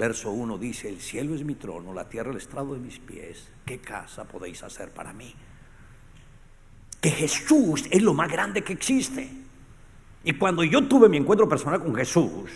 Verso 0.00 0.30
1 0.30 0.56
dice, 0.56 0.88
el 0.88 0.98
cielo 0.98 1.34
es 1.34 1.44
mi 1.44 1.56
trono, 1.56 1.92
la 1.92 2.08
tierra 2.08 2.30
el 2.30 2.38
estrado 2.38 2.72
de 2.72 2.80
mis 2.80 2.98
pies. 2.98 3.48
¿Qué 3.66 3.80
casa 3.80 4.24
podéis 4.24 4.62
hacer 4.62 4.94
para 4.94 5.12
mí? 5.12 5.34
Que 7.02 7.10
Jesús 7.10 7.84
es 7.90 8.00
lo 8.00 8.14
más 8.14 8.32
grande 8.32 8.64
que 8.64 8.72
existe. 8.72 9.30
Y 10.24 10.32
cuando 10.32 10.64
yo 10.64 10.88
tuve 10.88 11.10
mi 11.10 11.18
encuentro 11.18 11.46
personal 11.46 11.82
con 11.82 11.94
Jesús, 11.94 12.50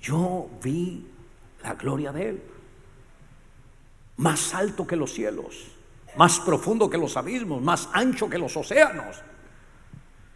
yo 0.00 0.48
vi 0.62 1.06
la 1.62 1.74
gloria 1.74 2.10
de 2.10 2.28
Él. 2.30 2.42
Más 4.16 4.54
alto 4.54 4.86
que 4.86 4.96
los 4.96 5.12
cielos, 5.12 5.76
más 6.16 6.40
profundo 6.40 6.88
que 6.88 6.96
los 6.96 7.18
abismos, 7.18 7.60
más 7.60 7.90
ancho 7.92 8.30
que 8.30 8.38
los 8.38 8.56
océanos. 8.56 9.20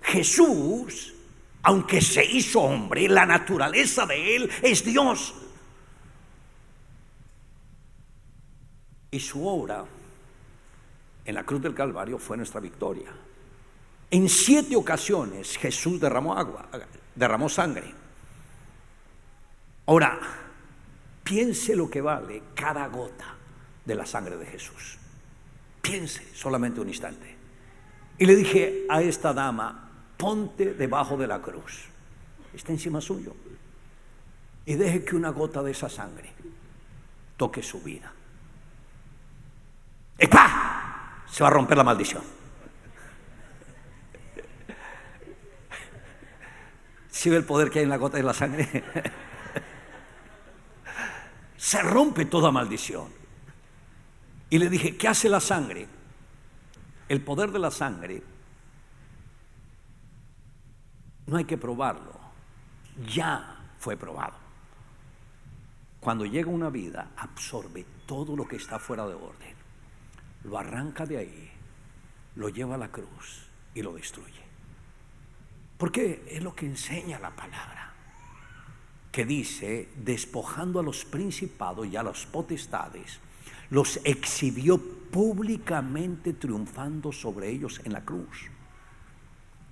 Jesús 0.02 1.13
aunque 1.64 2.00
se 2.00 2.25
hizo 2.25 2.61
hombre, 2.61 3.09
la 3.09 3.25
naturaleza 3.25 4.04
de 4.06 4.37
él 4.37 4.50
es 4.62 4.85
Dios. 4.85 5.35
Y 9.11 9.18
su 9.18 9.47
obra 9.47 9.85
en 11.25 11.35
la 11.35 11.44
cruz 11.44 11.62
del 11.62 11.75
Calvario 11.75 12.18
fue 12.18 12.37
nuestra 12.37 12.61
victoria. 12.61 13.11
En 14.11 14.28
siete 14.28 14.76
ocasiones 14.76 15.56
Jesús 15.56 15.99
derramó 15.99 16.37
agua, 16.37 16.68
derramó 17.14 17.49
sangre. 17.49 17.92
Ahora, 19.87 20.21
piense 21.23 21.75
lo 21.75 21.88
que 21.88 22.02
vale 22.02 22.42
cada 22.54 22.87
gota 22.88 23.37
de 23.85 23.94
la 23.94 24.04
sangre 24.04 24.37
de 24.37 24.47
Jesús. 24.47 24.99
Piense 25.80 26.35
solamente 26.35 26.80
un 26.80 26.88
instante. 26.88 27.37
Y 28.18 28.26
le 28.26 28.37
dije 28.37 28.85
a 28.88 29.00
esta 29.00 29.33
dama, 29.33 29.84
ponte 30.25 30.73
debajo 30.73 31.19
de 31.19 31.26
la 31.26 31.43
cruz. 31.43 31.85
Está 32.54 32.73
encima 32.73 32.99
suyo. 32.99 33.37
Y 34.64 34.75
deje 34.75 35.04
que 35.04 35.16
una 35.16 35.28
gota 35.28 35.62
de 35.62 35.73
esa 35.73 35.90
sangre 35.90 36.33
toque 37.37 37.62
su 37.62 37.83
vida. 37.83 38.11
¡Y 40.19 40.25
Se 41.31 41.43
va 41.43 41.49
a 41.49 41.52
romper 41.52 41.76
la 41.76 41.85
maldición. 41.85 42.23
¿Sí 47.11 47.28
ve 47.28 47.37
el 47.37 47.45
poder 47.45 47.69
que 47.69 47.81
hay 47.81 47.83
en 47.83 47.90
la 47.90 47.99
gota 47.99 48.16
de 48.16 48.23
la 48.23 48.33
sangre? 48.33 48.66
Se 51.59 51.83
rompe 51.83 52.25
toda 52.25 52.50
maldición. 52.50 53.09
Y 54.49 54.57
le 54.57 54.71
dije, 54.71 54.97
¿qué 54.97 55.07
hace 55.07 55.28
la 55.28 55.40
sangre? 55.40 55.87
El 57.11 57.21
poder 57.21 57.50
de 57.50 57.59
la 57.59 57.71
sangre 57.71 58.23
no 61.26 61.37
hay 61.37 61.45
que 61.45 61.59
probarlo, 61.59 62.19
ya 63.07 63.59
fue 63.78 63.97
probado. 63.97 64.37
Cuando 66.00 66.26
llega 66.26 66.50
una 66.50 66.71
vida, 66.71 67.11
absorbe 67.16 67.87
todo 68.07 68.37
lo 68.37 68.47
que 68.47 68.57
está 68.57 68.78
fuera 68.78 69.07
de 69.07 69.14
orden, 69.14 69.54
lo 70.45 70.59
arranca 70.59 71.07
de 71.07 71.19
ahí, 71.19 71.50
lo 72.37 72.49
lleva 72.49 72.75
a 72.75 72.78
la 72.78 72.88
cruz 72.88 73.47
y 73.75 73.83
lo 73.83 73.95
destruye. 73.95 74.43
Porque 75.78 76.25
es 76.28 76.43
lo 76.43 76.54
que 76.54 76.66
enseña 76.66 77.19
la 77.19 77.31
palabra, 77.31 77.93
que 79.11 79.25
dice, 79.25 79.88
despojando 79.97 80.81
a 80.81 80.83
los 80.83 81.04
principados 81.04 81.87
y 81.87 81.97
a 81.97 82.02
las 82.02 82.26
potestades, 82.26 83.19
los 83.71 83.99
exhibió 84.04 84.78
públicamente 85.11 86.33
triunfando 86.33 87.12
sobre 87.12 87.49
ellos 87.49 87.81
en 87.85 87.93
la 87.93 88.04
cruz. 88.04 88.50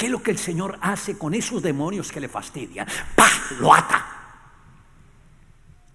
¿Qué 0.02 0.06
es 0.06 0.12
lo 0.12 0.20
que 0.20 0.32
el 0.32 0.38
Señor 0.38 0.80
hace 0.80 1.16
con 1.16 1.32
esos 1.32 1.62
demonios 1.62 2.10
que 2.10 2.18
le 2.18 2.28
fastidian? 2.28 2.88
¡Pah! 3.14 3.30
Lo 3.60 3.72
ata 3.72 4.04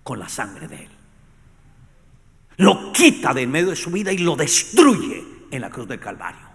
con 0.02 0.18
la 0.18 0.30
sangre 0.30 0.66
de 0.66 0.86
Él. 0.86 0.92
Lo 2.56 2.94
quita 2.94 3.34
de 3.34 3.42
en 3.42 3.52
medio 3.52 3.72
de 3.72 3.76
su 3.76 3.92
vida 3.92 4.14
y 4.14 4.20
lo 4.20 4.38
destruye 4.38 5.28
en 5.52 5.60
la 5.60 5.70
cruz 5.70 5.90
del 5.90 6.00
Calvario. 6.00 6.48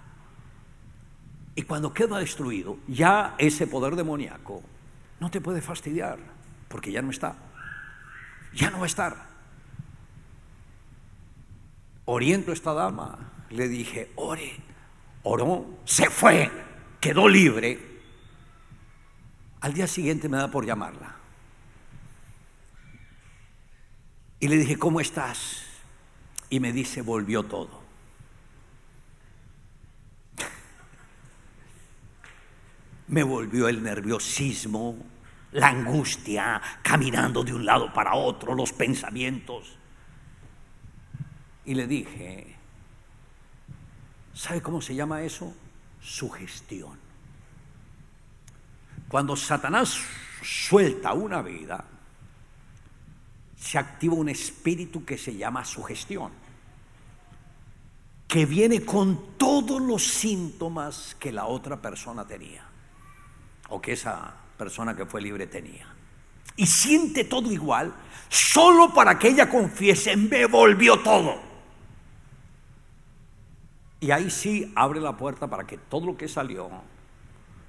Y 1.54 1.61
cuando 1.64 1.92
queda 1.92 2.18
destruido, 2.18 2.78
ya 2.88 3.35
ese 3.37 3.66
poder 3.66 3.97
demoníaco 3.97 4.62
no 5.21 5.30
te 5.30 5.42
puede 5.42 5.61
fastidiar, 5.61 6.21
porque 6.68 6.90
ya 6.90 7.02
no 7.02 7.11
está. 7.11 7.37
Ya 8.54 8.71
no 8.71 8.78
va 8.78 8.85
a 8.85 8.87
estar. 8.87 9.26
Oriento 12.06 12.50
a 12.50 12.54
esta 12.54 12.73
dama, 12.73 13.18
le 13.50 13.68
dije, 13.68 14.11
ore, 14.16 14.56
oró, 15.23 15.66
se 15.85 16.09
fue 16.09 16.72
quedó 17.02 17.28
libre, 17.28 17.78
al 19.61 19.75
día 19.75 19.87
siguiente 19.87 20.30
me 20.30 20.38
da 20.38 20.50
por 20.50 20.64
llamarla. 20.64 21.16
Y 24.40 24.49
le 24.49 24.56
dije, 24.56 24.78
¿cómo 24.78 25.00
estás? 25.00 25.66
Y 26.49 26.61
me 26.61 26.73
dice, 26.73 27.02
volvió 27.02 27.42
todo. 27.42 27.82
me 33.09 33.23
volvió 33.23 33.68
el 33.68 33.82
nerviosismo, 33.82 34.97
la 35.52 35.68
angustia, 35.68 36.62
caminando 36.82 37.44
de 37.44 37.52
un 37.52 37.66
lado 37.66 37.92
para 37.92 38.14
otro, 38.14 38.54
los 38.54 38.73
pensamientos. 38.73 39.76
Y 41.64 41.75
le 41.75 41.87
dije, 41.87 42.52
¿Sabe 44.35 44.62
cómo 44.62 44.80
se 44.80 44.94
llama 44.94 45.23
eso? 45.23 45.54
Sugestión. 46.02 46.99
Cuando 49.09 49.37
Satanás 49.37 49.99
suelta 50.42 51.12
una 51.12 51.42
vida, 51.42 51.85
se 53.56 53.78
activa 53.78 54.14
un 54.14 54.28
espíritu 54.28 55.04
que 55.04 55.16
se 55.16 55.37
llama 55.37 55.64
sugestión, 55.64 56.32
que 58.26 58.47
viene 58.47 58.85
con 58.85 59.37
todos 59.37 59.80
los 59.80 60.02
síntomas 60.02 61.14
que 61.21 61.30
la 61.30 61.47
otra 61.47 61.80
persona 61.80 62.26
tenía, 62.26 62.64
o 63.68 63.80
que 63.80 63.92
esa 63.92 64.35
persona 64.59 64.97
que 64.97 65.06
fue 65.06 65.21
libre 65.21 65.47
tenía. 65.47 65.87
Y 66.56 66.66
siente 66.66 67.25
todo 67.25 67.52
igual, 67.52 67.94
solo 68.28 68.92
para 68.92 69.18
que 69.18 69.28
ella 69.28 69.49
confiese, 69.49 70.16
me 70.16 70.47
volvió 70.47 71.00
todo. 71.00 71.51
Y 74.02 74.11
ahí 74.11 74.30
sí 74.30 74.73
abre 74.75 75.00
la 75.00 75.16
puerta 75.16 75.47
para 75.47 75.64
que 75.64 75.78
todo 75.78 76.06
lo 76.06 76.16
que 76.16 76.26
salió 76.26 76.68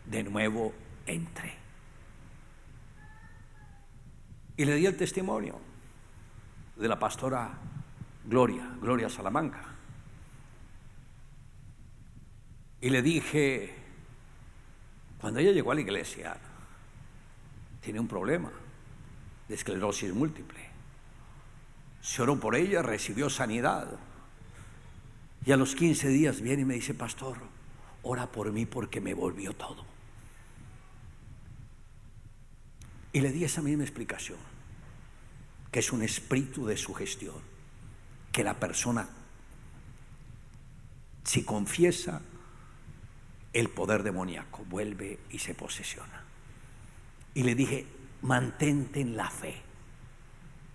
de 0.08 0.24
nuevo 0.24 0.74
entre. 1.06 1.54
Y 4.58 4.66
le 4.66 4.74
di 4.74 4.88
el 4.88 4.98
testimonio 4.98 5.60
de 6.76 6.88
la 6.88 6.98
pastora 6.98 7.52
Gloria, 8.26 8.68
Gloria 8.82 9.10
Salamanca. 9.10 9.64
Y 12.82 12.90
le 12.90 13.04
dije, 13.04 13.76
cuando 15.22 15.40
ella 15.40 15.52
llegó 15.52 15.72
a 15.72 15.76
la 15.76 15.82
iglesia, 15.82 16.36
tiene 17.80 18.00
un 18.00 18.08
problema 18.08 18.52
de 19.48 19.54
esclerosis 19.54 20.12
múltiple. 20.12 20.68
Se 22.02 22.24
oró 22.24 22.40
por 22.40 22.56
ella, 22.56 22.82
recibió 22.82 23.30
sanidad. 23.30 24.00
Y 25.46 25.52
a 25.52 25.58
los 25.58 25.76
15 25.76 26.08
días 26.10 26.42
viene 26.42 26.62
y 26.62 26.66
me 26.66 26.76
dice, 26.76 26.94
pastor, 26.94 27.38
ora 28.02 28.32
por 28.32 28.52
mí 28.52 28.66
porque 28.66 29.02
me 29.02 29.14
volvió 29.14 29.54
todo. 29.54 29.86
Y 33.12 33.22
le 33.22 33.32
di 33.32 33.44
esa 33.44 33.62
misma 33.62 33.84
explicación, 33.84 34.40
que 35.72 35.80
es 35.80 35.92
un 35.92 36.02
espíritu 36.02 36.66
de 36.66 36.78
sugestión, 36.78 37.36
que 38.32 38.44
la 38.44 38.56
persona, 38.56 39.08
si 41.24 41.44
confiesa, 41.44 42.22
el 43.54 43.70
poder 43.70 44.02
demoníaco 44.02 44.66
vuelve 44.66 45.20
y 45.30 45.40
se 45.40 45.54
posesiona. 45.54 46.24
Y 47.36 47.44
le 47.44 47.54
dije, 47.54 47.86
mantente 48.22 49.02
en 49.02 49.16
la 49.16 49.30
fe, 49.30 49.62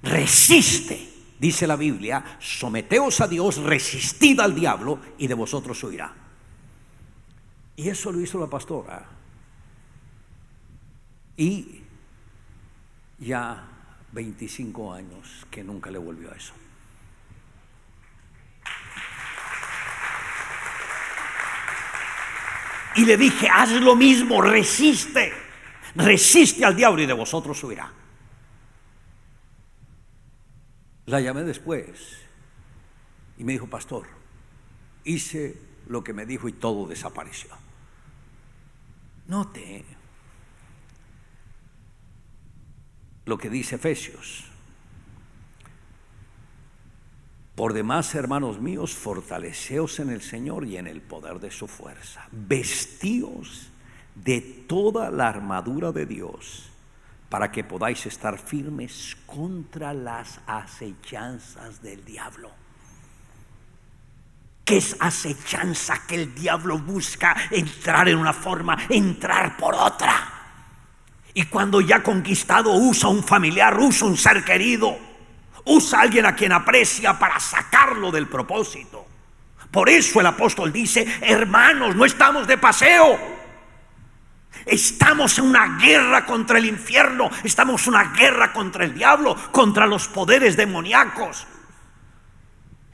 resiste, 0.02 1.17
dice 1.38 1.66
la 1.66 1.76
Biblia, 1.76 2.38
someteos 2.38 3.20
a 3.20 3.28
Dios, 3.28 3.58
resistid 3.58 4.40
al 4.40 4.54
diablo 4.54 4.98
y 5.18 5.26
de 5.26 5.34
vosotros 5.34 5.82
huirá. 5.84 6.12
Y 7.76 7.88
eso 7.88 8.10
lo 8.10 8.20
hizo 8.20 8.40
la 8.40 8.48
pastora. 8.48 9.06
Y 11.36 11.82
ya 13.20 13.68
25 14.12 14.92
años 14.92 15.46
que 15.50 15.62
nunca 15.62 15.90
le 15.90 15.98
volvió 15.98 16.32
a 16.32 16.36
eso. 16.36 16.54
Y 22.96 23.04
le 23.04 23.16
dije, 23.16 23.48
haz 23.48 23.70
lo 23.70 23.94
mismo, 23.94 24.42
resiste, 24.42 25.32
resiste 25.94 26.64
al 26.64 26.74
diablo 26.74 27.00
y 27.02 27.06
de 27.06 27.12
vosotros 27.12 27.62
huirá. 27.62 27.92
La 31.08 31.22
llamé 31.22 31.42
después 31.42 32.18
y 33.38 33.44
me 33.44 33.52
dijo, 33.52 33.66
pastor, 33.66 34.06
hice 35.04 35.58
lo 35.86 36.04
que 36.04 36.12
me 36.12 36.26
dijo 36.26 36.50
y 36.50 36.52
todo 36.52 36.86
desapareció. 36.86 37.48
Note, 39.26 39.86
lo 43.24 43.38
que 43.38 43.48
dice 43.48 43.76
Efesios. 43.76 44.44
Por 47.54 47.72
demás, 47.72 48.14
hermanos 48.14 48.60
míos, 48.60 48.94
fortaleceos 48.94 50.00
en 50.00 50.10
el 50.10 50.20
Señor 50.20 50.66
y 50.66 50.76
en 50.76 50.86
el 50.86 51.00
poder 51.00 51.40
de 51.40 51.50
su 51.50 51.68
fuerza. 51.68 52.28
Vestíos 52.32 53.70
de 54.14 54.42
toda 54.42 55.10
la 55.10 55.28
armadura 55.28 55.90
de 55.90 56.04
Dios 56.04 56.67
para 57.28 57.50
que 57.50 57.64
podáis 57.64 58.06
estar 58.06 58.38
firmes 58.38 59.16
contra 59.26 59.92
las 59.92 60.40
acechanzas 60.46 61.82
del 61.82 62.04
diablo. 62.04 62.50
¿Qué 64.64 64.78
es 64.78 64.96
acechanza? 65.00 66.06
Que 66.06 66.14
el 66.16 66.34
diablo 66.34 66.78
busca 66.78 67.34
entrar 67.50 68.08
en 68.08 68.18
una 68.18 68.32
forma, 68.32 68.76
entrar 68.88 69.56
por 69.56 69.74
otra. 69.74 70.34
Y 71.34 71.44
cuando 71.44 71.80
ya 71.80 72.02
conquistado 72.02 72.72
usa 72.72 73.08
un 73.08 73.22
familiar, 73.22 73.78
usa 73.78 74.06
un 74.06 74.16
ser 74.16 74.44
querido, 74.44 74.98
usa 75.64 76.00
a 76.00 76.02
alguien 76.02 76.26
a 76.26 76.34
quien 76.34 76.52
aprecia 76.52 77.18
para 77.18 77.38
sacarlo 77.40 78.10
del 78.10 78.26
propósito. 78.26 79.06
Por 79.70 79.88
eso 79.88 80.20
el 80.20 80.26
apóstol 80.26 80.72
dice, 80.72 81.06
hermanos, 81.20 81.94
no 81.94 82.04
estamos 82.04 82.46
de 82.46 82.56
paseo. 82.58 83.37
Estamos 84.66 85.38
en 85.38 85.46
una 85.46 85.78
guerra 85.78 86.26
contra 86.26 86.58
el 86.58 86.66
infierno, 86.66 87.30
estamos 87.44 87.86
en 87.86 87.94
una 87.94 88.04
guerra 88.12 88.52
contra 88.52 88.84
el 88.84 88.94
diablo, 88.94 89.36
contra 89.52 89.86
los 89.86 90.08
poderes 90.08 90.56
demoníacos. 90.56 91.46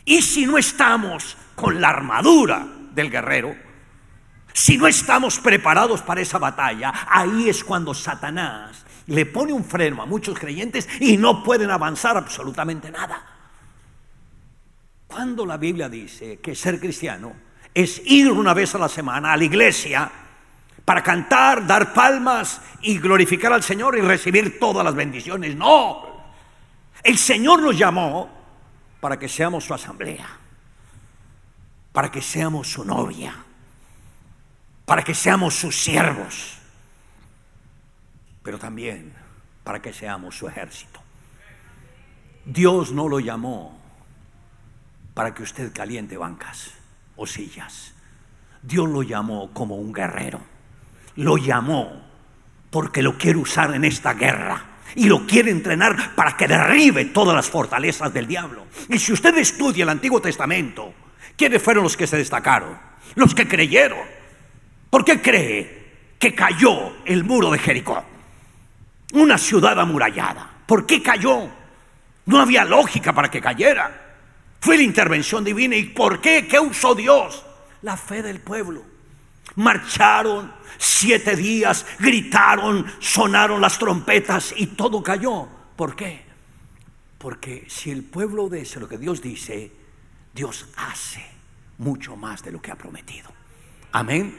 Y 0.04 0.22
si 0.22 0.46
no 0.46 0.58
estamos 0.58 1.36
con 1.54 1.80
la 1.80 1.88
armadura 1.88 2.66
del 2.92 3.10
guerrero, 3.10 3.54
si 4.52 4.76
no 4.76 4.86
estamos 4.86 5.38
preparados 5.38 6.02
para 6.02 6.20
esa 6.20 6.38
batalla, 6.38 6.92
ahí 7.08 7.48
es 7.48 7.64
cuando 7.64 7.92
Satanás 7.92 8.84
le 9.06 9.26
pone 9.26 9.52
un 9.52 9.64
freno 9.64 10.02
a 10.02 10.06
muchos 10.06 10.38
creyentes 10.38 10.88
y 11.00 11.16
no 11.16 11.42
pueden 11.42 11.70
avanzar 11.70 12.16
absolutamente 12.16 12.90
nada. 12.90 13.22
Cuando 15.06 15.44
la 15.44 15.56
Biblia 15.56 15.88
dice 15.88 16.38
que 16.40 16.54
ser 16.54 16.80
cristiano 16.80 17.32
es 17.72 18.00
ir 18.04 18.30
una 18.30 18.54
vez 18.54 18.74
a 18.74 18.78
la 18.78 18.88
semana 18.88 19.32
a 19.32 19.36
la 19.36 19.44
iglesia 19.44 20.10
para 20.84 21.02
cantar, 21.02 21.66
dar 21.66 21.92
palmas 21.92 22.60
y 22.82 22.98
glorificar 22.98 23.52
al 23.52 23.62
Señor 23.62 23.96
y 23.96 24.00
recibir 24.00 24.58
todas 24.58 24.84
las 24.84 24.94
bendiciones, 24.94 25.56
no. 25.56 26.14
El 27.02 27.18
Señor 27.18 27.62
nos 27.62 27.76
llamó 27.76 28.30
para 29.00 29.18
que 29.18 29.28
seamos 29.28 29.64
su 29.64 29.74
asamblea, 29.74 30.26
para 31.92 32.10
que 32.10 32.22
seamos 32.22 32.68
su 32.68 32.84
novia 32.84 33.34
para 34.84 35.02
que 35.02 35.14
seamos 35.14 35.54
sus 35.54 35.82
siervos, 35.82 36.58
pero 38.42 38.58
también 38.58 39.14
para 39.62 39.80
que 39.80 39.92
seamos 39.92 40.36
su 40.36 40.46
ejército. 40.46 41.00
Dios 42.44 42.92
no 42.92 43.08
lo 43.08 43.20
llamó 43.20 43.78
para 45.14 45.32
que 45.32 45.42
usted 45.42 45.72
caliente 45.72 46.18
bancas 46.18 46.72
o 47.16 47.26
sillas. 47.26 47.94
Dios 48.62 48.88
lo 48.88 49.02
llamó 49.02 49.50
como 49.54 49.76
un 49.76 49.92
guerrero. 49.92 50.40
Lo 51.16 51.36
llamó 51.36 52.02
porque 52.70 53.02
lo 53.02 53.16
quiere 53.16 53.38
usar 53.38 53.74
en 53.74 53.84
esta 53.84 54.14
guerra 54.14 54.64
y 54.96 55.06
lo 55.06 55.26
quiere 55.26 55.50
entrenar 55.50 56.14
para 56.14 56.36
que 56.36 56.48
derribe 56.48 57.06
todas 57.06 57.34
las 57.34 57.48
fortalezas 57.48 58.12
del 58.12 58.26
diablo. 58.26 58.66
Y 58.88 58.98
si 58.98 59.12
usted 59.12 59.36
estudia 59.38 59.84
el 59.84 59.90
Antiguo 59.90 60.20
Testamento, 60.20 60.92
¿quiénes 61.36 61.62
fueron 61.62 61.84
los 61.84 61.96
que 61.96 62.06
se 62.06 62.16
destacaron? 62.16 62.76
Los 63.14 63.34
que 63.34 63.46
creyeron 63.46 64.14
¿Por 64.94 65.04
qué 65.04 65.20
cree 65.20 66.14
que 66.20 66.36
cayó 66.36 66.92
el 67.04 67.24
muro 67.24 67.50
de 67.50 67.58
Jericó? 67.58 68.04
Una 69.12 69.36
ciudad 69.38 69.76
amurallada. 69.80 70.48
¿Por 70.66 70.86
qué 70.86 71.02
cayó? 71.02 71.48
No 72.26 72.38
había 72.38 72.64
lógica 72.64 73.12
para 73.12 73.28
que 73.28 73.40
cayera. 73.40 73.90
Fue 74.60 74.76
la 74.76 74.84
intervención 74.84 75.42
divina. 75.42 75.74
¿Y 75.74 75.86
por 75.86 76.20
qué? 76.20 76.46
¿Qué 76.46 76.60
usó 76.60 76.94
Dios? 76.94 77.44
La 77.82 77.96
fe 77.96 78.22
del 78.22 78.38
pueblo. 78.38 78.84
Marcharon 79.56 80.52
siete 80.78 81.36
días, 81.36 81.86
gritaron, 81.98 82.86
sonaron 82.98 83.60
las 83.60 83.78
trompetas 83.78 84.54
y 84.56 84.68
todo 84.68 85.02
cayó. 85.02 85.48
¿Por 85.76 85.94
qué? 85.94 86.24
Porque 87.18 87.64
si 87.68 87.90
el 87.90 88.02
pueblo 88.02 88.48
dice 88.48 88.80
lo 88.80 88.88
que 88.88 88.98
Dios 88.98 89.22
dice, 89.22 89.72
Dios 90.34 90.68
hace 90.76 91.24
mucho 91.78 92.16
más 92.16 92.42
de 92.42 92.52
lo 92.52 92.60
que 92.60 92.70
ha 92.70 92.76
prometido. 92.76 93.30
Amén. 93.92 94.36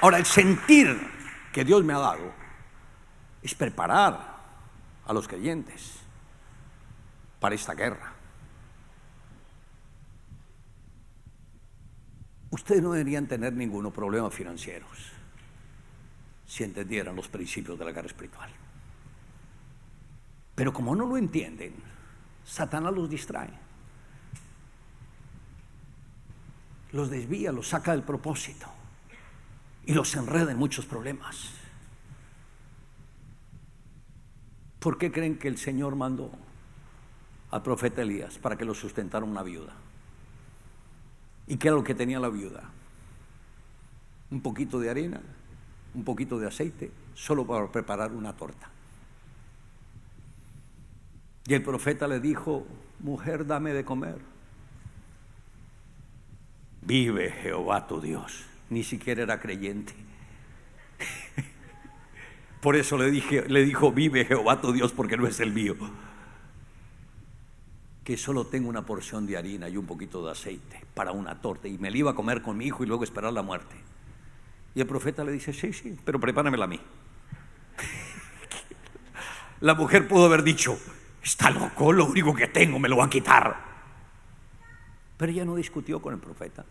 Ahora, 0.00 0.18
el 0.18 0.26
sentir 0.26 1.10
que 1.52 1.64
Dios 1.64 1.82
me 1.82 1.94
ha 1.94 1.98
dado 1.98 2.32
es 3.42 3.54
preparar 3.54 4.38
a 5.06 5.12
los 5.12 5.26
creyentes 5.26 5.98
para 7.40 7.54
esta 7.54 7.74
guerra. 7.74 8.13
Ustedes 12.54 12.82
no 12.82 12.92
deberían 12.92 13.26
tener 13.26 13.52
ninguno 13.52 13.90
problema 13.90 14.30
financieros 14.30 15.10
si 16.46 16.62
entendieran 16.62 17.16
los 17.16 17.26
principios 17.26 17.76
de 17.76 17.84
la 17.84 17.90
guerra 17.90 18.06
espiritual. 18.06 18.48
Pero 20.54 20.72
como 20.72 20.94
no 20.94 21.04
lo 21.04 21.16
entienden, 21.16 21.74
Satanás 22.44 22.94
los 22.94 23.10
distrae. 23.10 23.50
Los 26.92 27.10
desvía, 27.10 27.50
los 27.50 27.66
saca 27.66 27.90
del 27.90 28.04
propósito 28.04 28.68
y 29.84 29.92
los 29.92 30.14
enreda 30.14 30.52
en 30.52 30.58
muchos 30.58 30.86
problemas. 30.86 31.50
¿Por 34.78 34.96
qué 34.96 35.10
creen 35.10 35.40
que 35.40 35.48
el 35.48 35.58
Señor 35.58 35.96
mandó 35.96 36.30
al 37.50 37.64
profeta 37.64 38.02
Elías 38.02 38.38
para 38.38 38.56
que 38.56 38.64
lo 38.64 38.74
sustentara 38.74 39.24
una 39.24 39.42
viuda? 39.42 39.74
¿Y 41.46 41.56
qué 41.56 41.68
era 41.68 41.76
lo 41.76 41.84
que 41.84 41.94
tenía 41.94 42.18
la 42.18 42.28
viuda? 42.28 42.70
Un 44.30 44.40
poquito 44.40 44.80
de 44.80 44.90
harina, 44.90 45.20
un 45.94 46.04
poquito 46.04 46.38
de 46.38 46.46
aceite, 46.46 46.90
solo 47.14 47.46
para 47.46 47.70
preparar 47.70 48.12
una 48.12 48.32
torta. 48.34 48.70
Y 51.46 51.54
el 51.54 51.62
profeta 51.62 52.08
le 52.08 52.20
dijo, 52.20 52.66
mujer, 53.00 53.46
dame 53.46 53.74
de 53.74 53.84
comer. 53.84 54.18
Vive 56.82 57.30
Jehová 57.30 57.86
tu 57.86 58.00
Dios. 58.00 58.44
Ni 58.70 58.82
siquiera 58.82 59.22
era 59.22 59.40
creyente. 59.40 59.94
Por 62.62 62.76
eso 62.76 62.96
le, 62.96 63.10
dije, 63.10 63.44
le 63.46 63.62
dijo, 63.64 63.92
vive 63.92 64.24
Jehová 64.24 64.60
tu 64.62 64.72
Dios 64.72 64.92
porque 64.92 65.18
no 65.18 65.26
es 65.26 65.38
el 65.40 65.52
mío. 65.52 65.76
Que 68.04 68.16
solo 68.16 68.46
tengo 68.46 68.68
una 68.68 68.84
porción 68.84 69.26
de 69.26 69.36
harina 69.36 69.68
y 69.68 69.76
un 69.76 69.86
poquito 69.86 70.24
de 70.24 70.32
aceite 70.32 70.84
para 70.94 71.12
una 71.12 71.40
torta. 71.40 71.68
Y 71.68 71.78
me 71.78 71.90
la 71.90 71.96
iba 71.96 72.10
a 72.10 72.14
comer 72.14 72.42
con 72.42 72.56
mi 72.56 72.66
hijo 72.66 72.84
y 72.84 72.86
luego 72.86 73.02
esperar 73.02 73.32
la 73.32 73.42
muerte. 73.42 73.76
Y 74.74 74.80
el 74.80 74.86
profeta 74.86 75.24
le 75.24 75.32
dice, 75.32 75.52
sí, 75.52 75.72
sí, 75.72 75.98
pero 76.04 76.20
prepáramela 76.20 76.64
a 76.64 76.68
mí. 76.68 76.80
La 79.60 79.74
mujer 79.74 80.08
pudo 80.08 80.26
haber 80.26 80.42
dicho, 80.42 80.78
está 81.22 81.50
loco, 81.50 81.92
lo 81.92 82.06
único 82.06 82.34
que 82.34 82.48
tengo 82.48 82.78
me 82.78 82.88
lo 82.88 82.96
va 82.96 83.04
a 83.04 83.10
quitar. 83.10 83.56
Pero 85.16 85.32
ella 85.32 85.44
no 85.44 85.54
discutió 85.54 86.02
con 86.02 86.12
el 86.12 86.20
profeta. 86.20 86.64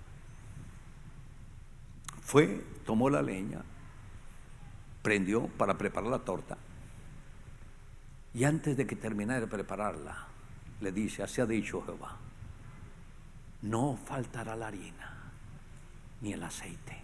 Fue, 2.22 2.62
tomó 2.86 3.10
la 3.10 3.22
leña, 3.22 3.62
prendió 5.02 5.48
para 5.48 5.78
preparar 5.78 6.10
la 6.10 6.20
torta. 6.20 6.58
Y 8.34 8.44
antes 8.44 8.76
de 8.76 8.86
que 8.86 8.96
terminara 8.96 9.42
de 9.42 9.48
prepararla, 9.48 10.28
le 10.84 10.92
dice, 10.92 11.24
así 11.24 11.42
ha 11.42 11.46
dicho 11.46 11.82
Jehová, 11.82 12.18
no 13.64 13.98
faltará 14.06 14.56
la 14.56 14.68
harina 14.68 15.32
ni 16.22 16.34
el 16.34 16.44
aceite 16.44 17.02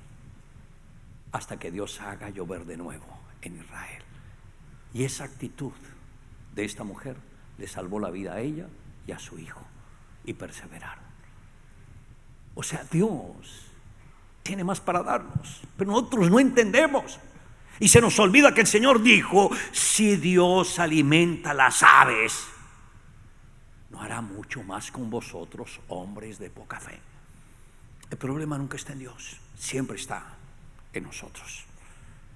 hasta 1.32 1.58
que 1.58 1.72
Dios 1.72 2.00
haga 2.02 2.30
llover 2.30 2.66
de 2.66 2.78
nuevo 2.78 3.20
en 3.42 3.58
Israel. 3.58 4.04
Y 4.94 5.04
esa 5.04 5.24
actitud 5.24 5.72
de 6.56 6.66
esta 6.66 6.84
mujer 6.84 7.16
le 7.58 7.68
salvó 7.68 8.00
la 8.00 8.10
vida 8.10 8.34
a 8.34 8.40
ella 8.40 8.68
y 9.08 9.12
a 9.12 9.20
su 9.20 9.38
hijo 9.38 9.62
y 10.26 10.34
perseveraron. 10.34 11.04
O 12.56 12.64
sea, 12.64 12.84
Dios 12.92 13.72
tiene 14.44 14.64
más 14.64 14.82
para 14.82 15.04
darnos, 15.04 15.62
pero 15.78 15.92
nosotros 15.92 16.30
no 16.30 16.40
entendemos. 16.40 17.20
Y 17.80 17.88
se 17.88 18.02
nos 18.02 18.20
olvida 18.20 18.54
que 18.54 18.62
el 18.62 18.68
Señor 18.68 19.02
dijo, 19.02 19.52
si 19.72 20.18
Dios 20.18 20.80
alimenta 20.80 21.54
las 21.54 21.84
aves, 21.84 22.48
hará 24.00 24.22
mucho 24.22 24.64
más 24.64 24.92
con 24.92 25.10
vosotros, 25.10 25.80
hombres 25.90 26.40
de 26.40 26.50
poca 26.50 26.80
fe. 26.80 27.00
El 28.10 28.18
problema 28.18 28.58
nunca 28.58 28.78
está 28.78 28.94
en 28.94 29.00
Dios, 29.00 29.38
siempre 29.58 29.98
está 29.98 30.24
en 30.94 31.04
nosotros. 31.04 31.66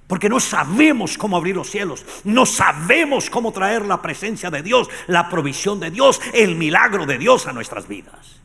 Porque 0.07 0.29
no 0.29 0.39
sabemos 0.39 1.17
cómo 1.17 1.37
abrir 1.37 1.55
los 1.55 1.69
cielos, 1.69 2.05
no 2.25 2.45
sabemos 2.45 3.29
cómo 3.29 3.51
traer 3.51 3.85
la 3.85 4.01
presencia 4.01 4.51
de 4.51 4.61
Dios, 4.61 4.89
la 5.07 5.29
provisión 5.29 5.79
de 5.79 5.89
Dios, 5.89 6.21
el 6.33 6.55
milagro 6.55 7.05
de 7.05 7.17
Dios 7.17 7.47
a 7.47 7.53
nuestras 7.53 7.87
vidas. 7.87 8.41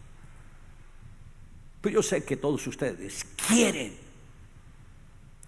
Pero 1.81 1.97
yo 1.97 2.03
sé 2.03 2.25
que 2.25 2.37
todos 2.37 2.67
ustedes 2.67 3.27
quieren 3.47 3.97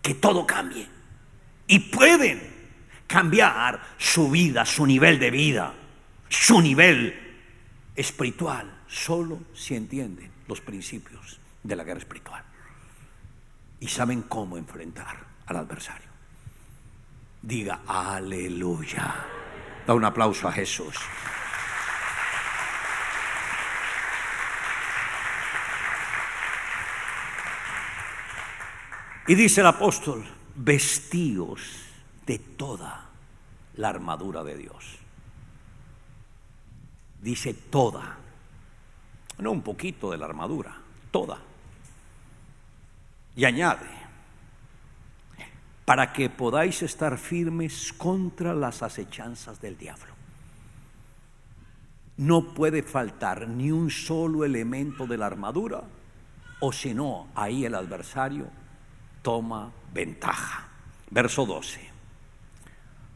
que 0.03 0.15
todo 0.15 0.47
cambie 0.47 0.89
y 1.67 1.79
pueden 1.79 2.43
cambiar 3.07 3.81
su 3.99 4.31
vida, 4.31 4.65
su 4.65 4.87
nivel 4.87 5.19
de 5.19 5.31
vida, 5.31 5.75
su 6.29 6.61
nivel 6.61 7.30
espiritual, 7.95 8.83
solo 8.87 9.41
si 9.55 9.75
entienden 9.75 10.31
los 10.49 10.61
principios 10.61 11.39
de 11.63 11.77
la 11.77 11.85
guerra 11.85 12.01
espiritual 12.01 12.45
y 13.81 13.89
saben 13.89 14.23
cómo 14.23 14.57
enfrentar 14.59 15.17
al 15.47 15.57
adversario. 15.57 16.09
Diga 17.43 17.81
aleluya. 17.87 19.27
Da 19.87 19.95
un 19.95 20.05
aplauso 20.05 20.47
a 20.47 20.53
Jesús. 20.53 20.95
Y 29.27 29.35
dice 29.35 29.63
el 29.63 29.69
apóstol, 29.69 30.25
vestíos 30.55 31.61
de 32.27 32.39
toda 32.39 33.09
la 33.77 33.89
armadura 33.89 34.45
de 34.45 34.57
Dios. 34.57 35.00
Dice 37.21 37.53
toda, 37.53 38.17
no 39.39 39.51
un 39.51 39.63
poquito 39.63 40.11
de 40.11 40.19
la 40.19 40.27
armadura, 40.27 40.77
toda. 41.11 41.39
Y 43.37 43.45
añade, 43.45 43.87
para 45.85 46.13
que 46.13 46.31
podáis 46.31 46.83
estar 46.83 47.19
firmes 47.19 47.93
contra 47.93 48.55
las 48.55 48.83
acechanzas 48.83 49.61
del 49.61 49.77
diablo. 49.77 50.15
No 52.17 52.55
puede 52.55 52.83
faltar 52.83 53.49
ni 53.49 53.71
un 53.71 53.91
solo 53.91 54.45
elemento 54.45 55.07
de 55.07 55.19
la 55.19 55.27
armadura, 55.27 55.83
o 56.61 56.73
si 56.73 56.95
no, 56.95 57.29
ahí 57.35 57.65
el 57.65 57.75
adversario 57.75 58.47
toma 59.23 59.73
ventaja. 59.93 60.69
Verso 61.11 61.45
12. 61.45 61.81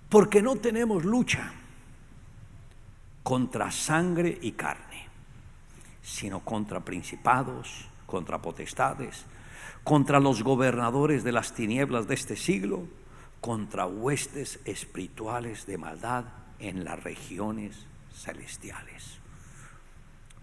Porque 0.09 0.43
no 0.43 0.57
tenemos 0.57 1.05
lucha 1.05 1.53
contra 3.25 3.73
sangre 3.73 4.39
y 4.43 4.53
carne, 4.53 5.09
sino 6.03 6.41
contra 6.41 6.85
principados, 6.85 7.89
contra 8.07 8.41
potestades, 8.41 9.25
contra 9.83 10.21
los 10.21 10.43
gobernadores 10.43 11.25
de 11.25 11.33
las 11.33 11.55
tinieblas 11.55 12.07
de 12.07 12.15
este 12.15 12.37
siglo, 12.37 12.87
contra 13.41 13.87
huestes 13.87 14.61
espirituales 14.67 15.67
de 15.67 15.79
maldad 15.79 16.25
en 16.59 16.85
las 16.85 17.03
regiones 17.03 17.87
celestiales. 18.15 19.19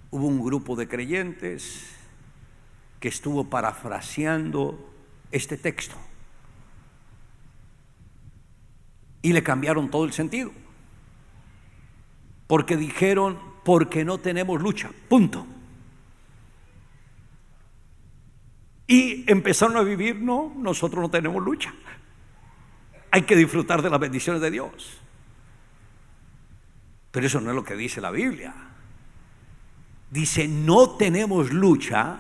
Hubo 0.10 0.26
un 0.26 0.44
grupo 0.44 0.76
de 0.76 0.88
creyentes 0.88 1.96
que 3.00 3.10
estuvo 3.10 3.50
parafraseando 3.50 4.92
este 5.32 5.56
texto 5.56 5.96
y 9.22 9.34
le 9.34 9.44
cambiaron 9.44 9.90
todo 9.90 10.04
el 10.04 10.14
sentido. 10.14 10.52
Porque 12.52 12.76
dijeron, 12.76 13.40
porque 13.64 14.04
no 14.04 14.18
tenemos 14.18 14.62
lucha, 14.62 14.90
punto. 15.08 15.48
Y 18.88 19.24
empezaron 19.32 19.78
a 19.78 19.84
vivir, 19.84 20.18
no, 20.18 20.52
nosotros 20.58 21.02
no 21.02 21.10
tenemos 21.10 21.42
lucha. 21.42 21.74
Hay 23.10 23.22
que 23.22 23.38
disfrutar 23.38 23.82
de 23.82 23.90
las 23.90 24.02
bendiciones 24.02 24.42
de 24.42 24.52
Dios. 24.52 25.00
Pero 27.12 27.26
eso 27.26 27.40
no 27.40 27.52
es 27.52 27.56
lo 27.56 27.64
que 27.64 27.78
dice 27.78 28.02
la 28.02 28.12
Biblia. 28.12 28.54
Dice, 30.10 30.46
no 30.50 30.98
tenemos 30.98 31.54
lucha 31.54 32.20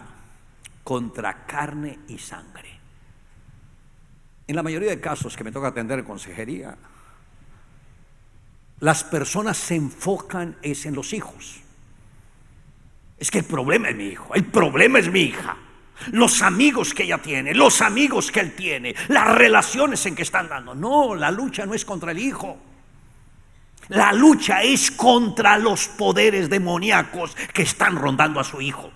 contra 0.86 1.46
carne 1.46 2.00
y 2.08 2.17
sangre. 2.20 2.80
En 4.48 4.56
la 4.56 4.63
mayoría 4.63 4.91
de 4.91 5.02
casos 5.02 5.36
que 5.36 5.44
me 5.44 5.52
toca 5.52 5.67
atender 5.67 6.00
en 6.00 6.06
consejería, 6.06 6.78
las 8.82 9.04
personas 9.06 9.58
se 9.58 9.76
enfocan 9.76 10.58
es 10.62 10.86
en 10.86 10.96
los 10.96 11.13
hijos. 11.13 11.62
Es 13.17 13.32
que 13.32 13.39
el 13.39 13.46
problema 13.46 13.89
es 13.89 13.96
mi 13.96 14.08
hijo, 14.08 14.34
el 14.36 14.46
problema 14.46 15.00
es 15.00 15.10
mi 15.10 15.22
hija 15.22 15.56
los 16.12 16.41
amigos 16.41 16.94
que 16.94 17.04
ella 17.04 17.20
tiene, 17.20 17.54
los 17.54 17.82
amigos 17.82 18.32
que 18.32 18.39
él 18.39 18.56
tiene, 18.56 18.96
las 19.10 19.36
relaciones 19.36 20.06
en 20.06 20.15
que 20.15 20.24
están 20.24 20.50
dando. 20.50 20.74
No, 20.74 21.15
la 21.15 21.32
lucha 21.32 21.65
no 21.65 21.74
es 21.74 21.86
contra 21.86 22.12
el 22.12 22.20
hijo. 22.20 22.58
La 23.89 24.13
lucha 24.13 24.63
es 24.63 24.91
contra 24.91 25.58
los 25.58 25.88
poderes 25.88 26.50
demoníacos 26.50 27.36
que 27.54 27.63
están 27.63 27.96
rondando 27.96 28.39
a 28.39 28.44
su 28.44 28.62
hijo. 28.62 28.89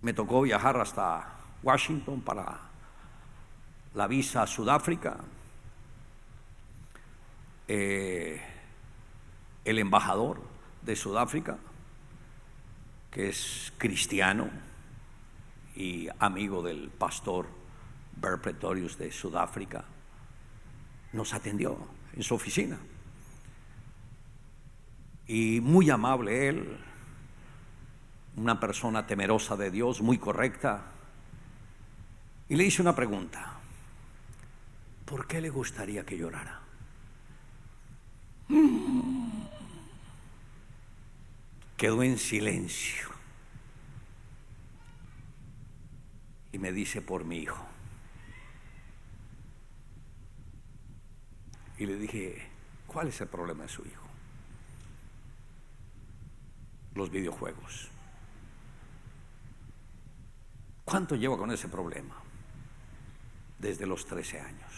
Me 0.00 0.12
tocó 0.12 0.42
viajar 0.42 0.80
hasta 0.80 1.38
Washington 1.62 2.22
para 2.22 2.58
la 3.94 4.06
visa 4.06 4.42
a 4.42 4.46
Sudáfrica. 4.46 5.16
Eh, 7.74 8.38
el 9.64 9.78
embajador 9.78 10.42
de 10.82 10.94
Sudáfrica 10.94 11.56
que 13.10 13.30
es 13.30 13.72
cristiano 13.78 14.50
y 15.74 16.08
amigo 16.18 16.62
del 16.62 16.90
pastor 16.90 17.46
Bert 18.16 18.42
Pretorius 18.42 18.98
de 18.98 19.10
Sudáfrica, 19.10 19.86
nos 21.14 21.32
atendió 21.32 21.78
en 22.14 22.22
su 22.22 22.34
oficina. 22.34 22.78
y 25.26 25.60
muy 25.62 25.88
amable 25.88 26.48
él, 26.48 26.78
una 28.36 28.60
persona 28.60 29.06
temerosa 29.06 29.56
de 29.56 29.70
Dios, 29.70 30.02
muy 30.02 30.18
correcta. 30.18 30.82
Y 32.50 32.56
le 32.56 32.64
hice 32.64 32.82
una 32.82 32.94
pregunta. 32.94 33.60
¿Por 35.06 35.26
qué 35.26 35.40
le 35.40 35.48
gustaría 35.48 36.04
que 36.04 36.18
llorara? 36.18 36.60
Quedó 41.76 42.02
en 42.02 42.18
silencio. 42.18 43.08
Y 46.52 46.58
me 46.58 46.70
dice 46.70 47.00
por 47.00 47.24
mi 47.24 47.38
hijo. 47.38 47.66
Y 51.78 51.86
le 51.86 51.96
dije, 51.96 52.48
¿cuál 52.86 53.08
es 53.08 53.20
el 53.20 53.28
problema 53.28 53.64
de 53.64 53.68
su 53.68 53.82
hijo? 53.82 54.06
Los 56.94 57.10
videojuegos. 57.10 57.88
¿Cuánto 60.84 61.16
lleva 61.16 61.38
con 61.38 61.50
ese 61.50 61.68
problema? 61.68 62.14
Desde 63.58 63.86
los 63.86 64.06
13 64.06 64.40
años. 64.40 64.72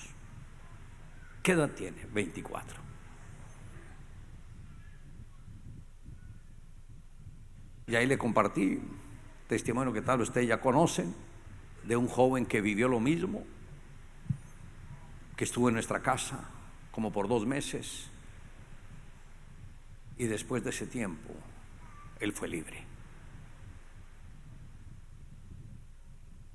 ¿Qué 1.43 1.53
edad 1.53 1.71
tiene? 1.71 2.07
24. 2.07 2.84
Y 7.87 7.97
ahí 7.97 8.07
le 8.07 8.19
compartí 8.19 8.81
testimonio 9.49 9.93
que 9.93 10.03
tal 10.03 10.21
ustedes 10.21 10.49
ya 10.49 10.61
conocen 10.61 11.15
de 11.83 11.97
un 11.97 12.09
joven 12.09 12.47
que 12.47 12.61
vivió 12.61 12.89
lo 12.89 13.01
mismo, 13.01 13.45
que 15.37 15.45
estuvo 15.45 15.69
en 15.69 15.75
nuestra 15.75 16.01
casa 16.01 16.49
como 16.91 17.13
por 17.13 17.29
dos 17.29 17.47
meses 17.47 18.09
y 20.17 20.27
después 20.27 20.63
de 20.65 20.71
ese 20.71 20.87
tiempo 20.87 21.35
él 22.21 22.33
fue 22.33 22.49
libre. 22.49 22.85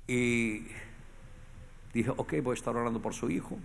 Y 0.06 0.66
dije, 1.92 2.10
ok, 2.16 2.34
voy 2.42 2.52
a 2.52 2.54
estar 2.54 2.74
orando 2.74 3.00
por 3.00 3.14
su 3.14 3.30
hijo. 3.30 3.58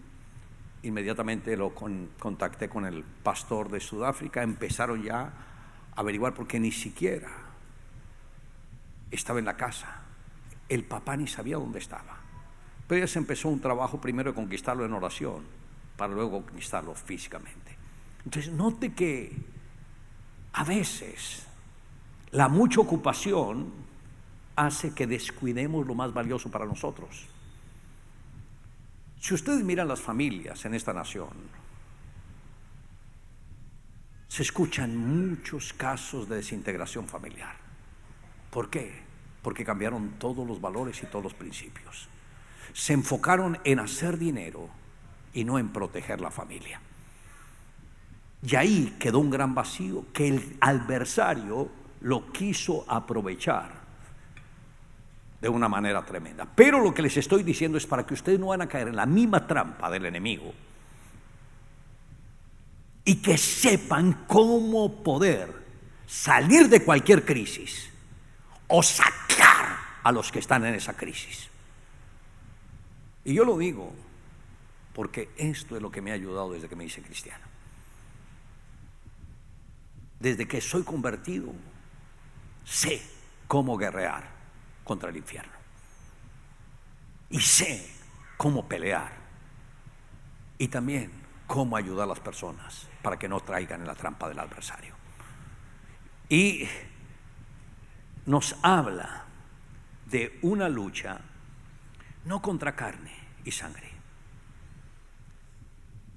Inmediatamente 0.84 1.58
lo 1.58 1.73
contacté 1.73 2.69
con 2.69 2.86
el 2.86 3.04
pastor 3.04 3.71
de 3.71 3.80
Sudáfrica, 3.80 4.43
empezaron 4.43 5.01
ya 5.01 5.21
a 5.21 5.34
averiguar 5.95 6.36
porque 6.36 6.60
ni 6.60 6.71
siquiera 6.71 7.45
estaba 9.12 9.39
en 9.39 9.46
la 9.46 9.58
casa. 9.58 10.02
El 10.68 10.84
papá 10.84 11.15
ni 11.18 11.28
sabía 11.28 11.58
dónde 11.58 11.80
estaba. 11.80 12.18
Pero 12.88 13.02
ya 13.02 13.08
se 13.08 13.20
empezó 13.20 13.50
un 13.50 13.60
trabajo 13.60 14.00
primero 14.00 14.32
de 14.32 14.36
conquistarlo 14.36 14.86
en 14.86 14.94
oración, 14.94 15.44
para 15.98 16.13
luego 16.13 16.44
conquistarlo 16.46 16.94
físicamente. 16.94 17.76
Entonces, 18.24 18.52
note 18.52 18.94
que 18.94 19.36
a 20.54 20.63
veces 20.63 21.46
la 22.32 22.48
mucha 22.48 22.82
ocupación 22.82 23.72
hace 24.56 24.94
que 24.94 25.08
descuidemos 25.08 25.86
lo 25.86 25.96
más 25.96 26.13
valioso 26.13 26.50
para 26.50 26.65
nosotros. 26.65 27.28
Si 29.20 29.34
ustedes 29.34 29.63
miran 29.63 29.88
las 29.88 30.02
familias 30.02 30.63
en 30.65 30.76
esta 30.76 30.94
nación, 30.94 31.30
se 34.28 34.44
escuchan 34.44 34.96
muchos 34.96 35.74
casos 35.74 36.28
de 36.30 36.38
desintegración 36.38 37.08
familiar. 37.08 37.64
¿Por 38.56 38.70
qué? 38.70 38.89
Porque 39.41 39.65
cambiaron 39.65 40.12
todos 40.18 40.48
los 40.48 40.62
valores 40.62 41.04
y 41.04 41.08
todos 41.08 41.22
los 41.22 41.34
principios. 41.34 42.08
Se 42.72 42.94
enfocaron 42.94 43.60
en 43.65 43.80
hacer 43.80 44.18
dinero 44.18 44.70
y 45.34 45.44
no 45.44 45.60
en 45.60 45.74
proteger 45.74 46.22
la 46.22 46.32
familia. 46.32 46.80
Y 48.41 48.56
ahí 48.56 48.96
quedó 48.98 49.20
un 49.20 49.30
gran 49.30 49.54
vacío 49.54 50.06
que 50.13 50.30
el 50.30 50.56
adversario 50.62 51.70
lo 52.00 52.32
quiso 52.32 52.86
aprovechar 52.88 53.72
de 55.41 55.50
una 55.50 55.68
manera 55.68 56.06
tremenda. 56.06 56.48
Pero 56.56 56.80
lo 56.80 56.94
que 56.94 57.02
les 57.02 57.18
estoy 57.18 57.44
diciendo 57.44 57.78
es 57.78 57.86
para 57.86 58.06
que 58.06 58.13
ustedes 58.13 58.39
no 58.39 58.48
van 58.48 58.62
a 58.62 58.70
caer 58.70 58.88
en 58.88 58.96
la 58.96 59.06
misma 59.06 59.46
trampa 59.46 59.91
del 59.91 60.06
enemigo 60.06 60.54
y 63.04 63.18
que 63.18 63.38
sepan 63.38 64.24
cómo 64.28 65.04
poder 65.04 65.54
salir 66.08 66.70
de 66.70 66.86
cualquier 66.86 67.26
crisis 67.26 67.91
o 68.67 68.84
sacar 68.84 69.78
a 70.04 70.12
los 70.12 70.32
que 70.32 70.39
están 70.39 70.65
en 70.65 70.75
esa 70.75 70.93
crisis. 70.93 71.49
Y 73.23 73.34
yo 73.34 73.43
lo 73.43 73.58
digo 73.58 73.93
porque 74.93 75.30
esto 75.38 75.75
es 75.75 75.82
lo 75.82 75.91
que 75.91 76.01
me 76.01 76.12
ha 76.12 76.13
ayudado 76.13 76.54
desde 76.54 76.69
que 76.69 76.75
me 76.75 76.86
hice 76.86 77.01
cristiano. 77.01 77.43
Desde 80.19 80.47
que 80.47 80.62
soy 80.62 80.84
convertido, 80.84 81.51
sé 82.63 83.01
cómo 83.47 83.78
guerrear 83.78 84.30
contra 84.84 85.10
el 85.10 85.17
infierno. 85.17 85.51
Y 87.30 87.41
sé 87.41 87.91
cómo 88.38 88.67
pelear. 88.67 89.12
Y 90.58 90.69
también 90.69 91.12
cómo 91.47 91.75
ayudar 91.75 92.06
a 92.06 92.10
las 92.10 92.19
personas 92.19 92.88
para 93.01 93.19
que 93.19 93.28
no 93.28 93.39
traigan 93.39 93.82
en 93.82 93.88
la 93.88 93.95
trampa 93.95 94.30
del 94.30 94.39
adversario. 94.39 94.95
Y 96.30 96.67
nos 98.26 98.56
habla 98.62 99.26
de 100.06 100.40
una 100.42 100.70
lucha 100.70 101.20
no 102.26 102.42
contra 102.42 102.76
carne 102.76 103.14
y 103.44 103.52
sangre, 103.52 103.92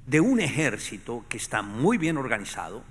de 0.06 0.20
un 0.20 0.40
ejército 0.40 1.24
que 1.28 1.36
está 1.36 1.62
muy 1.62 1.98
bien 1.98 2.16
organizado, 2.16 2.82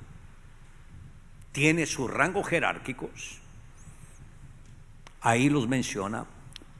tiene 1.51 1.88
sus 1.88 2.12
rangos 2.12 2.47
jerárquicos, 2.47 3.41
Ahí 5.21 5.49
los 5.49 5.67
menciona 5.67 6.25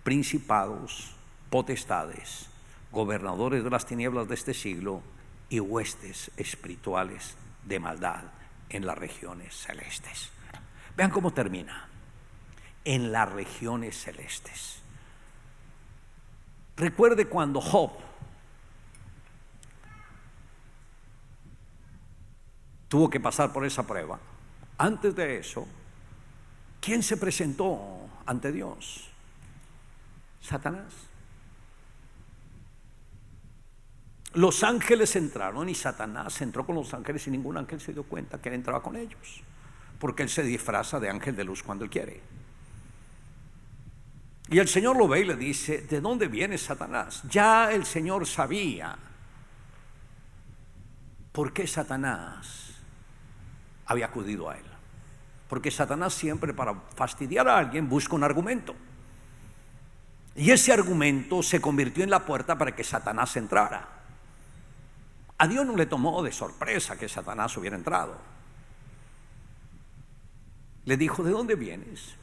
principados, 0.04 1.12
potestades, 1.50 2.48
gobernadores 2.92 3.64
de 3.64 3.70
las 3.70 3.86
tinieblas 3.86 4.28
de 4.28 4.36
este 4.36 4.54
siglo 4.54 5.02
y 5.50 5.60
huestes 5.60 6.32
espirituales 6.38 7.36
de 7.66 7.80
maldad 7.80 8.24
en 8.70 8.86
las 8.86 8.98
regiones 8.98 9.54
celestes. 9.54 10.30
Vean 10.96 11.10
cómo 11.10 11.32
termina. 11.34 11.90
En 12.90 13.12
las 13.12 13.30
regiones 13.30 14.02
celestes. 14.02 14.82
Recuerde 16.78 17.26
cuando 17.28 17.60
Job 17.60 17.92
tuvo 22.88 23.10
que 23.10 23.20
pasar 23.20 23.52
por 23.52 23.66
esa 23.66 23.86
prueba. 23.86 24.18
Antes 24.78 25.14
de 25.18 25.38
eso, 25.38 25.68
¿quién 26.80 27.04
se 27.04 27.18
presentó 27.18 28.08
ante 28.26 28.54
Dios? 28.54 29.10
Satanás. 30.40 30.94
Los 34.34 34.64
ángeles 34.64 35.14
entraron 35.18 35.68
y 35.68 35.76
Satanás 35.76 36.42
entró 36.42 36.66
con 36.66 36.76
los 36.76 36.94
ángeles 36.94 37.28
y 37.28 37.32
ningún 37.32 37.58
ángel 37.58 37.82
se 37.82 37.92
dio 37.92 38.04
cuenta 38.04 38.42
que 38.42 38.48
él 38.48 38.56
entraba 38.56 38.82
con 38.82 38.96
ellos. 38.96 39.42
Porque 40.00 40.24
él 40.24 40.30
se 40.30 40.44
disfraza 40.44 41.02
de 41.02 41.10
ángel 41.10 41.36
de 41.36 41.44
luz 41.44 41.64
cuando 41.64 41.84
él 41.84 41.90
quiere. 41.90 42.37
Y 44.50 44.60
el 44.60 44.68
Señor 44.68 44.96
lo 44.96 45.08
ve 45.08 45.22
y 45.22 45.26
le 45.26 45.36
dice, 45.36 45.82
¿de 45.82 46.00
dónde 46.00 46.28
viene 46.28 46.58
Satanás? 46.58 47.22
Ya 47.30 47.72
el 47.72 47.86
Señor 47.86 48.26
sabía 48.26 48.98
por 51.34 51.52
qué 51.52 51.68
Satanás 51.68 52.76
había 53.86 54.06
acudido 54.06 54.50
a 54.50 54.58
él. 54.58 54.64
Porque 55.50 55.70
Satanás 55.70 56.14
siempre 56.14 56.54
para 56.54 56.74
fastidiar 56.96 57.48
a 57.48 57.58
alguien 57.58 57.90
busca 57.90 58.16
un 58.16 58.24
argumento. 58.24 58.76
Y 60.36 60.52
ese 60.52 60.72
argumento 60.72 61.44
se 61.44 61.60
convirtió 61.60 62.04
en 62.04 62.10
la 62.10 62.26
puerta 62.26 62.58
para 62.58 62.76
que 62.76 62.84
Satanás 62.84 63.36
entrara. 63.36 63.88
A 65.38 65.48
Dios 65.48 65.66
no 65.66 65.76
le 65.76 65.86
tomó 65.86 66.24
de 66.24 66.32
sorpresa 66.32 66.98
que 66.98 67.10
Satanás 67.10 67.56
hubiera 67.58 67.76
entrado. 67.76 68.18
Le 70.86 70.96
dijo, 70.96 71.22
¿de 71.24 71.32
dónde 71.32 71.56
vienes? 71.56 72.16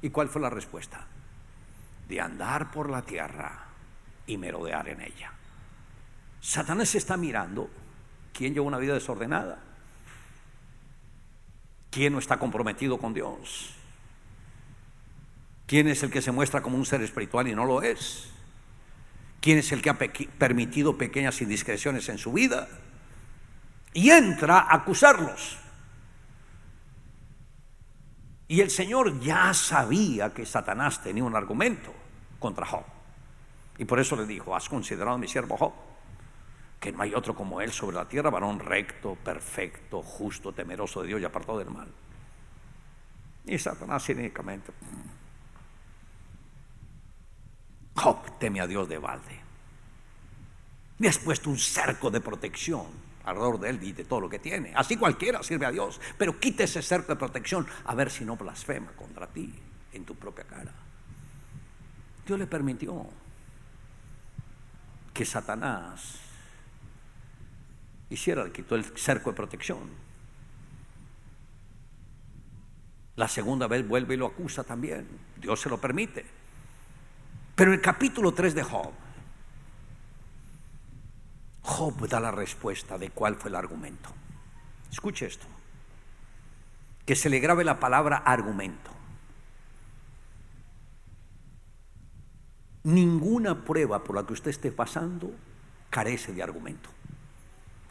¿Y 0.00 0.10
cuál 0.10 0.28
fue 0.28 0.40
la 0.40 0.50
respuesta? 0.50 1.06
De 2.08 2.20
andar 2.20 2.70
por 2.70 2.90
la 2.90 3.02
tierra 3.02 3.66
y 4.26 4.36
merodear 4.36 4.88
en 4.88 5.00
ella. 5.00 5.32
Satanás 6.40 6.94
está 6.94 7.16
mirando 7.16 7.68
quién 8.32 8.54
lleva 8.54 8.66
una 8.66 8.78
vida 8.78 8.94
desordenada. 8.94 9.58
¿Quién 11.90 12.12
no 12.12 12.18
está 12.18 12.38
comprometido 12.38 12.98
con 12.98 13.14
Dios? 13.14 13.74
¿Quién 15.66 15.88
es 15.88 16.02
el 16.02 16.10
que 16.10 16.22
se 16.22 16.30
muestra 16.30 16.62
como 16.62 16.76
un 16.76 16.86
ser 16.86 17.02
espiritual 17.02 17.48
y 17.48 17.54
no 17.54 17.64
lo 17.64 17.82
es? 17.82 18.30
¿Quién 19.40 19.58
es 19.58 19.72
el 19.72 19.82
que 19.82 19.90
ha 19.90 19.98
permitido 19.98 20.96
pequeñas 20.98 21.40
indiscreciones 21.40 22.08
en 22.08 22.18
su 22.18 22.32
vida? 22.32 22.68
Y 23.92 24.10
entra 24.10 24.58
a 24.58 24.74
acusarlos. 24.74 25.58
Y 28.48 28.60
el 28.60 28.70
Señor 28.70 29.20
ya 29.20 29.52
sabía 29.54 30.32
que 30.32 30.46
Satanás 30.46 31.02
tenía 31.02 31.24
un 31.24 31.34
argumento 31.34 31.92
contra 32.38 32.66
Job. 32.66 32.84
Y 33.78 33.84
por 33.84 33.98
eso 33.98 34.16
le 34.16 34.26
dijo, 34.26 34.54
¿has 34.54 34.68
considerado 34.68 35.16
a 35.16 35.18
mi 35.18 35.28
siervo 35.28 35.56
Job? 35.56 35.72
que 36.80 36.92
no 36.92 37.02
hay 37.02 37.14
otro 37.14 37.34
como 37.34 37.60
él 37.60 37.72
sobre 37.72 37.96
la 37.96 38.06
tierra, 38.06 38.30
varón 38.30 38.60
recto, 38.60 39.14
perfecto, 39.16 40.02
justo, 40.02 40.52
temeroso 40.52 41.02
de 41.02 41.08
Dios 41.08 41.20
y 41.20 41.24
apartado 41.24 41.58
del 41.58 41.70
mal. 41.70 41.88
Y 43.46 43.58
Satanás 43.58 44.04
cínicamente, 44.04 44.72
Job 47.94 48.38
teme 48.38 48.60
a 48.60 48.66
Dios 48.66 48.88
de 48.88 48.98
balde. 48.98 49.40
Le 50.98 51.08
has 51.08 51.18
puesto 51.18 51.50
un 51.50 51.58
cerco 51.58 52.10
de 52.10 52.20
protección 52.20 52.86
alrededor 53.26 53.60
de 53.60 53.70
él 53.70 53.82
y 53.82 53.92
de 53.92 54.04
todo 54.04 54.20
lo 54.20 54.30
que 54.30 54.38
tiene. 54.38 54.72
Así 54.74 54.96
cualquiera 54.96 55.42
sirve 55.42 55.66
a 55.66 55.70
Dios, 55.70 56.00
pero 56.16 56.40
quite 56.40 56.64
ese 56.64 56.80
cerco 56.80 57.12
de 57.12 57.16
protección 57.16 57.66
a 57.84 57.94
ver 57.94 58.10
si 58.10 58.24
no 58.24 58.36
blasfema 58.36 58.92
contra 58.92 59.26
ti 59.26 59.52
en 59.92 60.04
tu 60.04 60.14
propia 60.14 60.44
cara. 60.44 60.72
Dios 62.24 62.38
le 62.38 62.46
permitió 62.46 63.06
que 65.12 65.24
Satanás 65.24 66.20
hiciera, 68.10 68.44
le 68.44 68.52
quitó 68.52 68.74
el 68.74 68.84
cerco 68.84 69.30
de 69.30 69.36
protección. 69.36 70.06
La 73.16 73.28
segunda 73.28 73.66
vez 73.66 73.86
vuelve 73.86 74.14
y 74.14 74.18
lo 74.18 74.26
acusa 74.26 74.62
también. 74.62 75.08
Dios 75.40 75.60
se 75.60 75.68
lo 75.68 75.78
permite. 75.78 76.24
Pero 77.54 77.72
el 77.72 77.80
capítulo 77.80 78.32
3 78.32 78.54
de 78.54 78.62
Job, 78.62 78.92
Job 81.66 82.06
da 82.08 82.20
la 82.20 82.30
respuesta 82.30 82.96
de 82.96 83.10
cuál 83.10 83.34
fue 83.34 83.50
el 83.50 83.56
argumento. 83.56 84.10
Escuche 84.90 85.26
esto. 85.26 85.46
Que 87.04 87.16
se 87.16 87.28
le 87.28 87.40
grabe 87.40 87.64
la 87.64 87.80
palabra 87.80 88.18
argumento. 88.18 88.92
Ninguna 92.84 93.64
prueba 93.64 94.04
por 94.04 94.14
la 94.14 94.24
que 94.24 94.32
usted 94.32 94.50
esté 94.50 94.70
pasando 94.70 95.32
carece 95.90 96.32
de 96.32 96.44
argumento. 96.44 96.88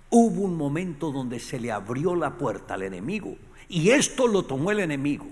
Hubo 0.09 0.43
un 0.43 0.55
momento 0.55 1.11
donde 1.11 1.41
se 1.41 1.59
le 1.59 1.73
abrió 1.73 2.15
la 2.15 2.37
puerta 2.37 2.75
al 2.75 2.83
enemigo 2.83 3.35
y 3.67 3.89
esto 3.89 4.27
lo 4.27 4.43
tomó 4.43 4.71
el 4.71 4.79
enemigo 4.79 5.27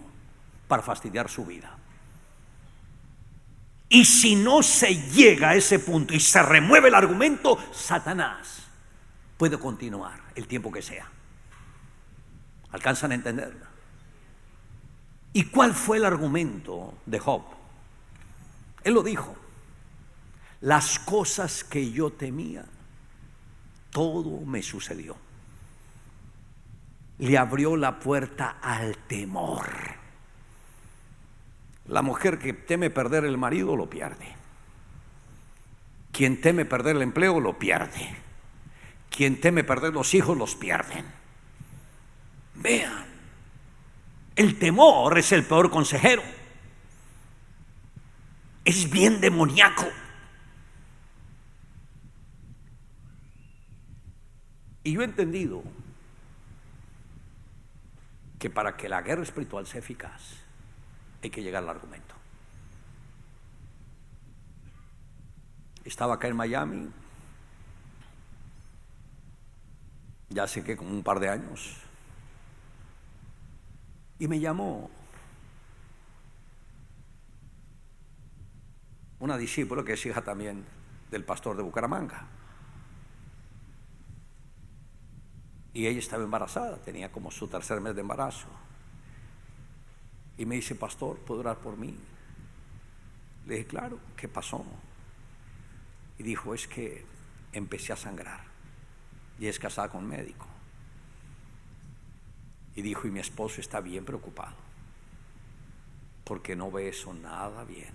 para 0.68 0.84
fastidiar 0.84 1.30
su 1.30 1.46
vida. 1.46 1.78
Y 3.94 4.06
si 4.06 4.36
no 4.36 4.64
se 4.64 4.96
llega 5.12 5.50
a 5.50 5.56
ese 5.56 5.78
punto 5.78 6.16
y 6.16 6.20
se 6.20 6.42
remueve 6.42 6.88
el 6.88 6.96
argumento, 6.96 7.60
Satanás 7.72 8.64
puede 9.38 9.60
continuar 9.60 10.20
el 10.34 10.48
tiempo 10.48 10.72
que 10.72 10.82
sea. 10.82 11.08
¿Alcanzan 12.72 13.12
a 13.12 13.16
entenderlo? 13.16 13.68
¿Y 15.32 15.44
cuál 15.44 15.76
fue 15.76 15.98
el 15.98 16.06
argumento 16.06 16.96
de 17.06 17.20
Job? 17.20 17.44
Él 18.84 18.96
lo 18.96 19.04
dijo. 19.04 19.36
Las 20.62 20.98
cosas 20.98 21.64
que 21.64 21.92
yo 21.92 22.10
temía, 22.14 22.66
todo 23.92 24.44
me 24.44 24.64
sucedió. 24.64 25.16
Le 27.20 27.38
abrió 27.38 27.78
la 27.78 28.00
puerta 28.00 28.58
al 28.60 28.98
temor. 29.06 30.03
La 31.88 32.02
mujer 32.02 32.40
que 32.40 32.54
teme 32.54 32.90
perder 32.90 33.26
el 33.26 33.38
marido 33.38 33.76
lo 33.76 33.90
pierde. 33.90 34.36
Quien 36.12 36.40
teme 36.40 36.66
perder 36.66 36.96
el 36.96 37.02
empleo 37.02 37.40
lo 37.40 37.58
pierde. 37.60 38.16
Quien 39.10 39.42
teme 39.42 39.64
perder 39.64 39.94
los 39.94 40.14
hijos 40.14 40.38
los 40.38 40.56
pierden. 40.56 41.06
Vean, 42.56 43.06
el 44.36 44.58
temor 44.58 45.18
es 45.18 45.32
el 45.32 45.44
peor 45.44 45.70
consejero. 45.70 46.24
Es 48.64 48.90
bien 48.90 49.20
demoníaco. 49.20 49.88
Y 54.84 54.94
yo 54.94 55.02
he 55.02 55.06
entendido 55.06 55.64
que 58.40 58.50
para 58.50 58.76
que 58.76 58.90
la 58.90 59.02
guerra 59.02 59.24
espiritual 59.24 59.66
sea 59.66 59.80
eficaz, 59.80 60.43
hay 61.24 61.30
que 61.30 61.42
llegar 61.42 61.64
al 61.64 61.70
argumento. 61.70 62.16
Estaba 65.86 66.16
acá 66.16 66.28
en 66.28 66.36
Miami, 66.36 66.90
ya 70.30 70.48
sé 70.48 70.64
que 70.64 70.76
como 70.76 70.90
un 70.92 71.02
par 71.02 71.20
de 71.20 71.30
años, 71.30 71.78
y 74.20 74.28
me 74.28 74.40
llamó 74.40 74.90
una 79.20 79.38
discípula 79.38 79.84
que 79.84 79.94
es 79.94 80.06
hija 80.06 80.22
también 80.22 80.66
del 81.10 81.24
pastor 81.24 81.56
de 81.56 81.64
Bucaramanga. 81.64 82.28
Y 85.74 85.88
ella 85.88 86.00
estaba 86.00 86.24
embarazada, 86.24 86.78
tenía 86.78 87.12
como 87.12 87.32
su 87.32 87.48
tercer 87.48 87.82
mes 87.82 87.96
de 87.96 88.02
embarazo. 88.02 88.63
Y 90.38 90.46
me 90.46 90.56
dice, 90.56 90.76
pastor, 90.76 91.18
¿puedo 91.20 91.42
orar 91.42 91.58
por 91.58 91.78
mí? 91.78 91.96
Le 93.46 93.56
dije, 93.56 93.68
claro, 93.68 94.00
¿qué 94.16 94.28
pasó? 94.28 94.66
Y 96.18 96.24
dijo, 96.24 96.54
es 96.54 96.68
que 96.68 97.06
empecé 97.52 97.94
a 97.94 97.98
sangrar. 97.98 98.42
Y 99.40 99.48
es 99.48 99.60
casada 99.60 99.90
con 99.90 100.04
un 100.04 100.10
médico. 100.10 100.48
Y 102.76 102.82
dijo, 102.82 103.08
y 103.08 103.12
mi 103.12 103.20
esposo 103.20 103.62
está 103.62 103.82
bien 103.82 104.06
preocupado. 104.06 104.56
Porque 106.24 106.56
no 106.56 106.72
ve 106.72 106.90
eso 106.90 107.14
nada 107.14 107.64
bien. 107.64 107.94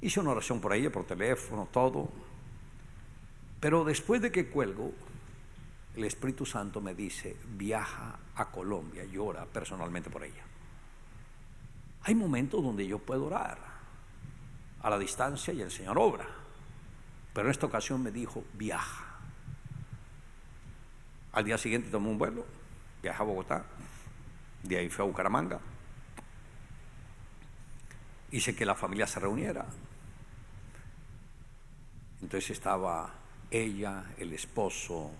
Hice 0.00 0.20
una 0.20 0.30
oración 0.30 0.60
por 0.60 0.72
ella, 0.72 0.90
por 0.90 1.04
teléfono, 1.04 1.68
todo. 1.70 2.08
Pero 3.60 3.84
después 3.84 4.22
de 4.22 4.30
que 4.30 4.46
cuelgo, 4.46 4.92
el 5.96 6.04
Espíritu 6.04 6.46
Santo 6.46 6.80
me 6.80 6.94
dice, 6.94 7.36
viaja 7.56 8.18
a 8.36 8.50
Colombia 8.50 9.04
y 9.04 9.16
ora 9.18 9.44
personalmente 9.46 10.10
por 10.10 10.22
ella. 10.24 10.44
Hay 12.02 12.14
momentos 12.14 12.62
donde 12.62 12.86
yo 12.86 12.98
puedo 12.98 13.26
orar 13.26 13.58
a 14.80 14.90
la 14.90 14.98
distancia 14.98 15.52
y 15.52 15.60
el 15.60 15.70
Señor 15.70 15.98
obra. 15.98 16.26
Pero 17.32 17.48
en 17.48 17.50
esta 17.50 17.66
ocasión 17.66 18.02
me 18.02 18.10
dijo, 18.10 18.44
viaja. 18.54 19.04
Al 21.32 21.44
día 21.44 21.58
siguiente 21.58 21.90
tomé 21.90 22.08
un 22.08 22.18
vuelo, 22.18 22.46
viaja 23.02 23.22
a 23.22 23.26
Bogotá, 23.26 23.64
de 24.62 24.78
ahí 24.78 24.88
fue 24.88 25.04
a 25.04 25.08
Bucaramanga. 25.08 25.60
Hice 28.30 28.54
que 28.54 28.66
la 28.66 28.74
familia 28.74 29.06
se 29.06 29.20
reuniera. 29.20 29.66
Entonces 32.20 32.50
estaba 32.50 33.14
ella, 33.50 34.04
el 34.18 34.32
esposo, 34.32 35.10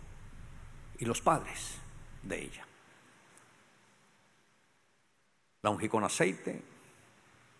y 0.99 1.05
los 1.05 1.21
padres 1.21 1.77
de 2.23 2.43
ella. 2.43 2.67
La 5.63 5.71
ungí 5.71 5.89
con 5.89 6.05
aceite 6.05 6.63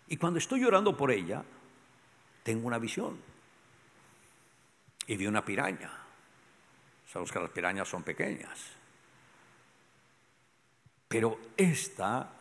y 0.07 0.17
cuando 0.17 0.39
estoy 0.39 0.61
llorando 0.61 0.97
por 0.97 1.11
ella, 1.11 1.43
tengo 2.43 2.67
una 2.67 2.79
visión. 2.79 3.17
Y 5.05 5.17
vi 5.17 5.27
una 5.27 5.45
piraña. 5.45 5.91
Sabemos 7.11 7.31
que 7.31 7.39
las 7.39 7.51
pirañas 7.51 7.87
son 7.87 8.03
pequeñas. 8.03 8.59
Pero 11.07 11.39
esta 11.57 12.31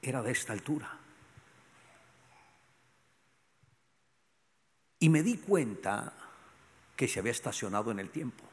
era 0.00 0.22
de 0.22 0.32
esta 0.32 0.52
altura. 0.52 0.98
Y 4.98 5.08
me 5.10 5.22
di 5.22 5.36
cuenta 5.38 6.12
que 6.96 7.06
se 7.06 7.20
había 7.20 7.32
estacionado 7.32 7.90
en 7.90 7.98
el 7.98 8.10
tiempo 8.10 8.45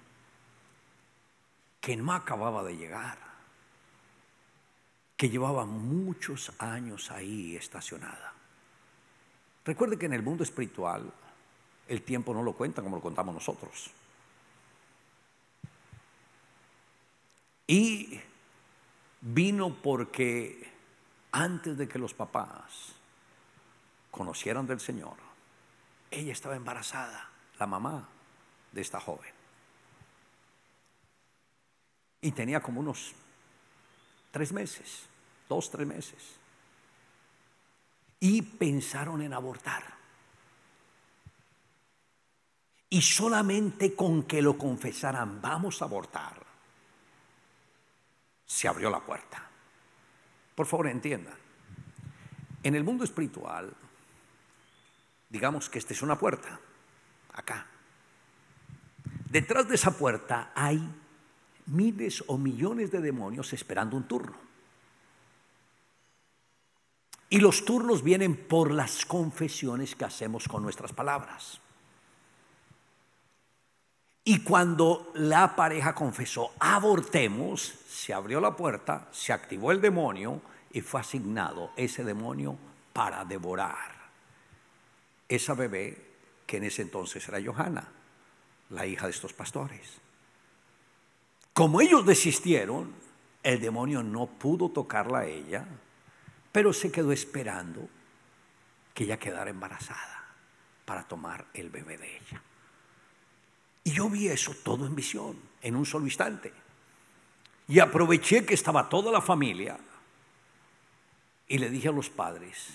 que 1.84 1.98
no 1.98 2.13
acababa 2.13 2.63
de 2.63 2.78
llegar, 2.78 3.17
que 5.17 5.30
llevaba 5.30 5.65
muchos 5.65 6.54
años 6.58 7.12
ahí 7.12 7.58
estacionada. 7.58 8.32
Recuerde 9.65 10.00
que 10.00 10.06
en 10.06 10.13
el 10.13 10.23
mundo 10.23 10.46
espiritual 10.46 11.12
el 11.90 12.02
tiempo 12.04 12.34
no 12.34 12.42
lo 12.42 12.54
cuenta 12.54 12.81
como 12.81 12.96
lo 12.96 13.02
contamos 13.02 13.36
nosotros. 13.36 13.92
Y 17.67 18.17
vino 19.19 19.75
porque 19.75 20.71
antes 21.34 21.77
de 21.77 21.90
que 21.90 22.00
los 22.00 22.13
papás 22.13 22.94
conocieran 24.10 24.67
del 24.67 24.79
Señor, 24.79 25.17
ella 26.12 26.31
estaba 26.31 26.56
embarazada, 26.56 27.29
la 27.60 27.67
mamá 27.67 28.08
de 28.71 28.79
esta 28.79 29.02
joven. 29.02 29.42
Y 32.24 32.32
tenía 32.32 32.62
como 32.62 32.80
unos 32.80 33.13
tres 34.32 34.54
meses, 34.54 35.04
dos, 35.50 35.69
tres 35.69 35.86
meses. 35.86 36.38
Y 38.21 38.42
pensaron 38.42 39.21
en 39.21 39.34
abortar. 39.34 39.84
Y 42.90 43.02
solamente 43.02 43.94
con 43.94 44.24
que 44.24 44.42
lo 44.42 44.58
confesaran, 44.58 45.42
vamos 45.42 45.82
a 45.82 45.86
abortar, 45.86 46.42
se 48.46 48.67
abrió 48.69 48.90
la 48.90 49.02
puerta. 49.02 49.46
Por 50.56 50.65
favor, 50.65 50.88
entiendan. 50.88 51.36
En 52.63 52.76
el 52.76 52.86
mundo 52.86 53.04
espiritual, 53.04 53.74
digamos 55.28 55.69
que 55.69 55.80
esta 55.80 55.94
es 55.94 56.02
una 56.02 56.17
puerta, 56.17 56.58
acá. 57.34 57.67
detrás 59.30 59.67
de 59.67 59.76
esa 59.76 59.98
puerta 59.98 60.54
hay 60.56 61.02
miles 61.67 62.23
o 62.27 62.37
millones 62.37 62.91
de 62.91 63.01
demonios 63.01 63.53
esperando 63.53 63.97
un 63.97 64.07
turno. 64.07 64.37
Y 67.29 67.39
los 67.39 67.65
turnos 67.65 68.03
vienen 68.03 68.35
por 68.35 68.71
las 68.71 69.05
confesiones 69.05 69.95
que 69.95 70.05
hacemos 70.05 70.47
con 70.47 70.61
nuestras 70.61 70.93
palabras. 70.93 71.59
Y 74.25 74.39
cuando 74.43 75.11
la 75.15 75.55
pareja 75.55 75.93
confesó, 75.93 76.51
abortemos, 76.59 77.61
se 77.87 78.13
abrió 78.13 78.39
la 78.39 78.55
puerta, 78.55 79.09
se 79.11 79.33
activó 79.33 79.71
el 79.71 79.81
demonio 79.81 80.41
y 80.71 80.81
fue 80.81 81.01
asignado 81.01 81.71
ese 81.75 82.03
demonio 82.03 82.57
para 82.93 83.25
devorar 83.25 83.93
esa 85.27 85.55
bebé 85.55 85.97
que 86.45 86.57
en 86.57 86.65
ese 86.65 86.83
entonces 86.83 87.27
era 87.27 87.41
Johanna, 87.43 87.87
la 88.69 88.85
hija 88.85 89.07
de 89.07 89.11
estos 89.11 89.33
pastores. 89.33 90.02
Como 91.54 91.81
ellos 91.81 92.06
desistieron, 92.06 92.91
el 93.43 93.60
demonio 93.60 94.01
no 94.01 94.25
pudo 94.25 94.69
tocarla 94.69 95.19
a 95.19 95.25
ella, 95.25 95.67
pero 96.51 96.73
se 96.73 96.91
quedó 96.91 97.12
esperando 97.12 97.87
que 98.93 99.04
ella 99.04 99.19
quedara 99.19 99.51
embarazada 99.51 100.33
para 100.85 101.08
tomar 101.08 101.45
el 101.54 101.69
bebé 101.69 101.97
de 101.97 102.17
ella. 102.17 102.41
Y 103.83 103.91
yo 103.91 104.10
vi 104.10 104.29
eso 104.29 104.56
todo 104.63 104.85
en 104.87 104.95
visión, 104.95 105.37
en 105.62 105.75
un 105.75 105.85
solo 105.85 106.06
instante. 106.06 106.54
Y 107.67 107.79
aproveché 107.79 108.45
que 108.45 108.54
estaba 108.54 108.89
toda 108.89 109.12
la 109.12 109.21
familia 109.21 109.77
y 111.47 111.58
le 111.58 111.69
dije 111.69 111.89
a 111.89 111.91
los 111.91 112.10
padres, 112.10 112.69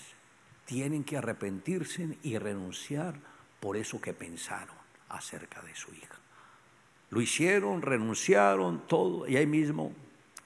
tienen 0.65 1.03
que 1.03 1.17
arrepentirse 1.17 2.17
y 2.23 2.37
renunciar 2.37 3.15
por 3.59 3.75
eso 3.75 3.99
que 3.99 4.13
pensaron 4.13 4.75
acerca 5.09 5.61
de 5.61 5.75
su 5.75 5.93
hija. 5.93 6.18
Lo 7.09 7.21
hicieron, 7.21 7.81
renunciaron, 7.81 8.87
todo, 8.87 9.27
y 9.27 9.37
ahí 9.37 9.47
mismo 9.47 9.93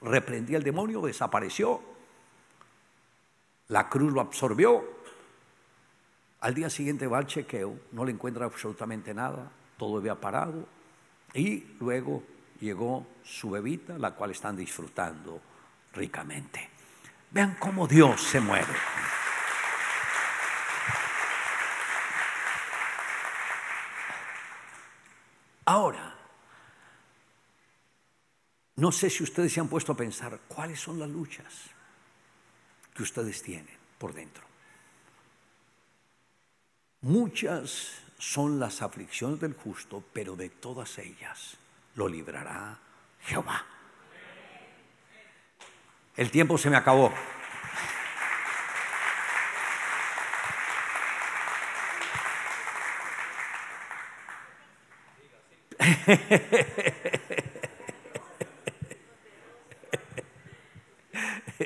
reprendí 0.00 0.54
al 0.54 0.62
demonio, 0.62 1.00
desapareció. 1.00 1.80
La 3.68 3.88
cruz 3.88 4.12
lo 4.12 4.20
absorbió. 4.20 4.84
Al 6.40 6.54
día 6.54 6.68
siguiente 6.68 7.06
va 7.06 7.18
al 7.18 7.26
chequeo, 7.26 7.78
no 7.92 8.04
le 8.04 8.12
encuentra 8.12 8.44
absolutamente 8.44 9.14
nada, 9.14 9.50
todo 9.78 9.98
había 9.98 10.14
parado. 10.14 10.66
Y 11.32 11.64
luego 11.80 12.22
llegó 12.60 13.06
su 13.24 13.50
bebita, 13.50 13.98
la 13.98 14.12
cual 14.12 14.30
están 14.30 14.56
disfrutando 14.56 15.40
ricamente. 15.94 16.68
Vean 17.30 17.56
cómo 17.58 17.86
Dios 17.86 18.22
se 18.22 18.40
mueve. 18.40 18.74
Ahora, 25.64 26.13
no 28.84 28.92
sé 28.92 29.08
si 29.08 29.22
ustedes 29.22 29.50
se 29.50 29.60
han 29.60 29.68
puesto 29.68 29.92
a 29.92 29.96
pensar 29.96 30.38
cuáles 30.46 30.78
son 30.78 30.98
las 30.98 31.08
luchas 31.08 31.70
que 32.92 33.02
ustedes 33.02 33.42
tienen 33.42 33.74
por 33.96 34.12
dentro. 34.12 34.44
Muchas 37.00 38.02
son 38.18 38.60
las 38.60 38.82
aflicciones 38.82 39.40
del 39.40 39.54
justo, 39.54 40.04
pero 40.12 40.36
de 40.36 40.50
todas 40.50 40.98
ellas 40.98 41.56
lo 41.94 42.10
librará 42.10 42.78
Jehová. 43.22 43.64
El 46.14 46.30
tiempo 46.30 46.58
se 46.58 46.68
me 46.68 46.76
acabó. 46.76 47.10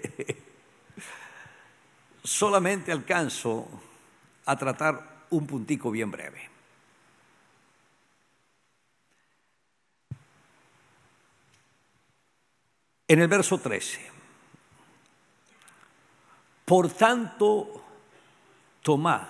Solamente 2.22 2.92
alcanzo 2.92 3.66
a 4.44 4.56
tratar 4.56 5.26
un 5.30 5.46
puntico 5.46 5.90
bien 5.90 6.10
breve. 6.10 6.48
En 13.06 13.20
el 13.20 13.28
verso 13.28 13.58
13, 13.58 14.10
por 16.66 16.90
tanto, 16.90 17.82
tomad 18.82 19.22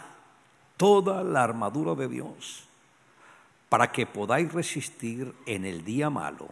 toda 0.76 1.22
la 1.22 1.44
armadura 1.44 1.94
de 1.94 2.08
Dios 2.08 2.64
para 3.68 3.92
que 3.92 4.06
podáis 4.06 4.52
resistir 4.52 5.32
en 5.46 5.64
el 5.64 5.84
día 5.84 6.10
malo 6.10 6.48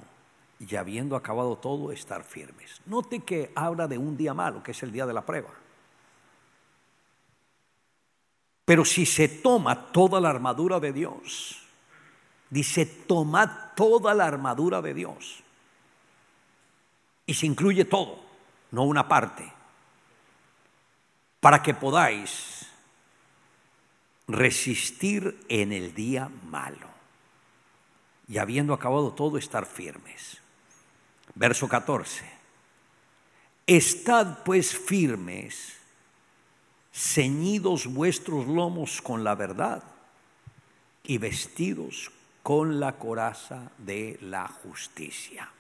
y 0.59 0.77
habiendo 0.77 1.17
acabado 1.17 1.57
todo, 1.57 1.93
estar 1.93 2.25
firmes. 2.25 2.81
Note 2.87 3.21
que 3.21 3.53
habla 3.55 3.87
de 3.87 3.99
un 3.99 4.17
día 4.17 4.35
malo, 4.35 4.63
que 4.63 4.71
es 4.71 4.83
el 4.83 4.93
día 4.93 5.07
de 5.07 5.13
la 5.13 5.25
prueba. 5.25 5.51
Pero 8.65 8.85
si 8.85 9.07
se 9.07 9.29
toma 9.29 9.93
toda 9.93 10.21
la 10.21 10.31
armadura 10.31 10.81
de 10.81 10.93
Dios, 10.93 11.63
dice, 12.51 12.87
tomad 12.87 13.75
toda 13.77 14.15
la 14.15 14.27
armadura 14.27 14.83
de 14.83 14.95
Dios. 14.95 15.43
Y 17.27 17.35
se 17.35 17.47
incluye 17.47 17.85
todo, 17.85 18.21
no 18.71 18.85
una 18.85 19.07
parte, 19.07 19.53
para 21.41 21.63
que 21.63 21.75
podáis 21.75 22.67
resistir 24.27 25.39
en 25.49 25.73
el 25.73 25.95
día 25.95 26.31
malo 26.51 26.89
y 28.29 28.39
habiendo 28.39 28.75
acabado 28.75 29.13
todo, 29.13 29.39
estar 29.39 29.67
firmes. 29.67 30.43
Verso 31.37 31.69
14. 31.69 32.25
Estad 33.67 34.43
pues 34.43 34.75
firmes, 34.75 35.77
ceñidos 36.93 37.87
vuestros 37.87 38.47
lomos 38.47 39.03
con 39.03 39.23
la 39.23 39.35
verdad 39.35 39.83
y 41.05 41.19
vestidos 41.19 42.11
con 42.43 42.81
la 42.81 42.93
coraza 42.93 43.71
de 43.77 44.19
la 44.23 44.49
justicia. 44.49 45.51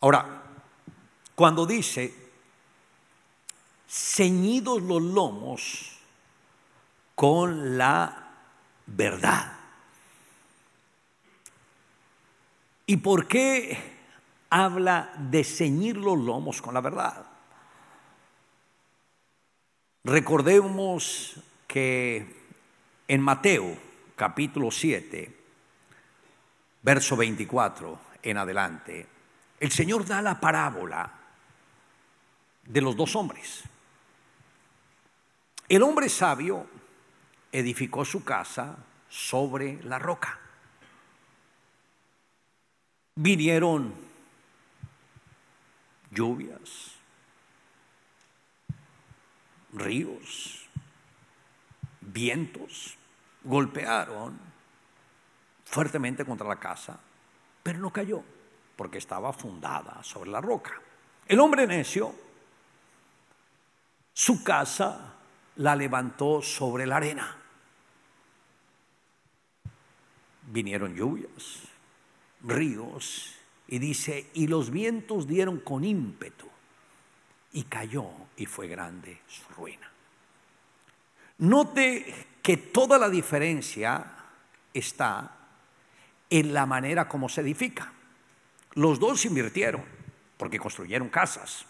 Ahora, 0.00 0.42
cuando 1.34 1.66
dice 1.66 2.14
ceñidos 3.88 4.80
los 4.82 5.02
lomos 5.02 5.98
con 7.16 7.76
la 7.76 8.30
verdad, 8.86 9.56
¿Y 12.88 12.98
por 12.98 13.26
qué 13.26 13.76
habla 14.48 15.12
de 15.18 15.42
ceñir 15.42 15.96
los 15.96 16.16
lomos 16.18 16.62
con 16.62 16.72
la 16.72 16.80
verdad? 16.80 17.26
Recordemos 20.04 21.34
que 21.66 22.44
en 23.08 23.20
Mateo 23.20 23.76
capítulo 24.14 24.70
7, 24.70 25.36
verso 26.82 27.16
24 27.16 27.98
en 28.22 28.36
adelante, 28.38 29.06
el 29.58 29.72
Señor 29.72 30.06
da 30.06 30.22
la 30.22 30.38
parábola 30.38 31.12
de 32.64 32.80
los 32.80 32.94
dos 32.94 33.16
hombres. 33.16 33.64
El 35.68 35.82
hombre 35.82 36.08
sabio 36.08 36.68
edificó 37.50 38.04
su 38.04 38.22
casa 38.22 38.76
sobre 39.08 39.82
la 39.82 39.98
roca 39.98 40.45
vinieron 43.16 43.94
lluvias, 46.10 46.92
ríos, 49.72 50.68
vientos, 52.00 52.96
golpearon 53.42 54.38
fuertemente 55.64 56.24
contra 56.24 56.46
la 56.46 56.56
casa, 56.56 56.98
pero 57.62 57.78
no 57.78 57.90
cayó 57.90 58.22
porque 58.76 58.98
estaba 58.98 59.32
fundada 59.32 60.02
sobre 60.02 60.30
la 60.30 60.40
roca. 60.40 60.74
El 61.26 61.40
hombre 61.40 61.66
necio, 61.66 62.14
su 64.12 64.44
casa 64.44 65.14
la 65.56 65.74
levantó 65.74 66.42
sobre 66.42 66.86
la 66.86 66.96
arena. 66.96 67.36
Vinieron 70.48 70.94
lluvias, 70.94 71.62
ríos 72.46 73.34
y 73.68 73.78
dice, 73.78 74.30
y 74.34 74.46
los 74.46 74.70
vientos 74.70 75.26
dieron 75.26 75.60
con 75.60 75.84
ímpetu 75.84 76.46
y 77.52 77.64
cayó 77.64 78.08
y 78.36 78.46
fue 78.46 78.68
grande 78.68 79.20
su 79.26 79.42
ruina. 79.54 79.90
Note 81.38 82.14
que 82.42 82.56
toda 82.56 82.98
la 82.98 83.10
diferencia 83.10 84.12
está 84.72 85.36
en 86.30 86.54
la 86.54 86.66
manera 86.66 87.08
como 87.08 87.28
se 87.28 87.40
edifica. 87.40 87.92
Los 88.74 88.98
dos 88.98 89.24
invirtieron 89.24 89.84
porque 90.36 90.58
construyeron 90.58 91.08
casas. 91.08 91.66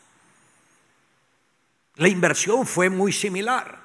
La 1.97 2.09
inversión 2.09 2.67
fue 2.67 2.91
muy 2.91 3.13
similar. 3.13 3.81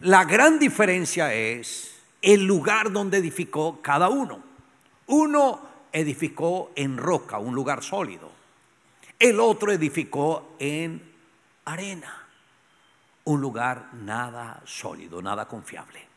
La 0.00 0.24
gran 0.24 0.58
diferencia 0.58 1.34
es 1.34 1.96
el 2.22 2.44
lugar 2.44 2.92
donde 2.92 3.18
edificó 3.18 3.82
cada 3.82 4.08
uno. 4.08 4.51
Uno 5.06 5.60
edificó 5.92 6.72
en 6.74 6.96
roca, 6.96 7.38
un 7.38 7.54
lugar 7.54 7.82
sólido. 7.82 8.30
El 9.18 9.38
otro 9.40 9.72
edificó 9.72 10.56
en 10.58 11.12
arena, 11.64 12.26
un 13.24 13.40
lugar 13.40 13.90
nada 13.94 14.62
sólido, 14.64 15.22
nada 15.22 15.46
confiable. 15.46 16.08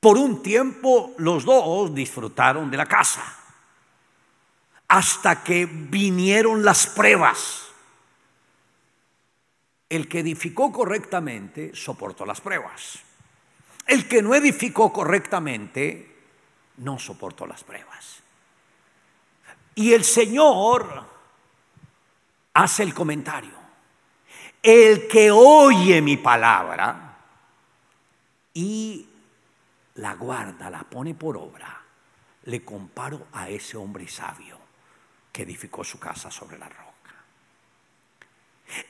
Por 0.00 0.18
un 0.18 0.42
tiempo 0.42 1.14
los 1.16 1.44
dos 1.44 1.94
disfrutaron 1.94 2.70
de 2.70 2.76
la 2.76 2.86
casa, 2.86 3.24
hasta 4.88 5.42
que 5.42 5.64
vinieron 5.64 6.62
las 6.62 6.86
pruebas. 6.86 7.62
El 9.88 10.08
que 10.08 10.20
edificó 10.20 10.72
correctamente 10.72 11.74
soportó 11.74 12.26
las 12.26 12.40
pruebas. 12.40 12.98
El 13.86 14.08
que 14.08 14.22
no 14.22 14.34
edificó 14.34 14.92
correctamente 14.92 16.13
no 16.78 16.98
soportó 16.98 17.46
las 17.46 17.62
pruebas. 17.62 18.22
Y 19.74 19.92
el 19.92 20.04
Señor 20.04 21.04
hace 22.54 22.82
el 22.82 22.94
comentario. 22.94 23.64
El 24.62 25.08
que 25.08 25.30
oye 25.30 26.00
mi 26.00 26.16
palabra 26.16 27.18
y 28.54 29.06
la 29.96 30.14
guarda, 30.14 30.70
la 30.70 30.84
pone 30.84 31.14
por 31.14 31.36
obra, 31.36 31.82
le 32.44 32.64
comparo 32.64 33.26
a 33.32 33.48
ese 33.48 33.76
hombre 33.76 34.08
sabio 34.08 34.58
que 35.32 35.42
edificó 35.42 35.84
su 35.84 35.98
casa 35.98 36.30
sobre 36.30 36.58
la 36.58 36.68
roca. 36.68 36.84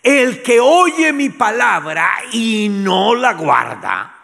El 0.02 0.42
que 0.42 0.60
oye 0.60 1.12
mi 1.12 1.30
palabra 1.30 2.10
y 2.32 2.68
no 2.68 3.14
la 3.14 3.32
guarda, 3.34 4.14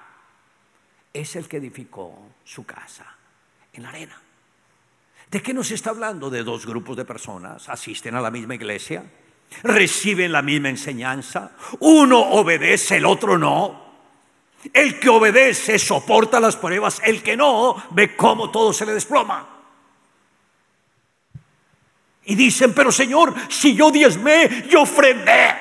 es 1.12 1.34
el 1.34 1.48
que 1.48 1.56
edificó 1.56 2.16
su 2.44 2.64
casa 2.64 3.16
en 3.72 3.82
la 3.82 3.88
arena. 3.90 4.20
¿De 5.30 5.42
qué 5.42 5.54
nos 5.54 5.70
está 5.70 5.90
hablando? 5.90 6.28
De 6.28 6.42
dos 6.42 6.66
grupos 6.66 6.96
de 6.96 7.04
personas, 7.04 7.68
asisten 7.68 8.16
a 8.16 8.20
la 8.20 8.30
misma 8.30 8.56
iglesia, 8.56 9.04
reciben 9.62 10.32
la 10.32 10.42
misma 10.42 10.70
enseñanza, 10.70 11.52
uno 11.80 12.20
obedece, 12.20 12.96
el 12.96 13.06
otro 13.06 13.38
no. 13.38 13.90
El 14.72 14.98
que 14.98 15.08
obedece 15.08 15.78
soporta 15.78 16.40
las 16.40 16.56
pruebas, 16.56 17.00
el 17.04 17.22
que 17.22 17.36
no 17.36 17.82
ve 17.92 18.14
cómo 18.16 18.50
todo 18.50 18.72
se 18.72 18.84
le 18.84 18.92
desploma. 18.92 19.48
Y 22.24 22.34
dicen, 22.34 22.74
pero 22.74 22.92
Señor, 22.92 23.32
si 23.48 23.74
yo 23.74 23.90
diezmé, 23.90 24.66
yo 24.68 24.82
ofrendé. 24.82 25.54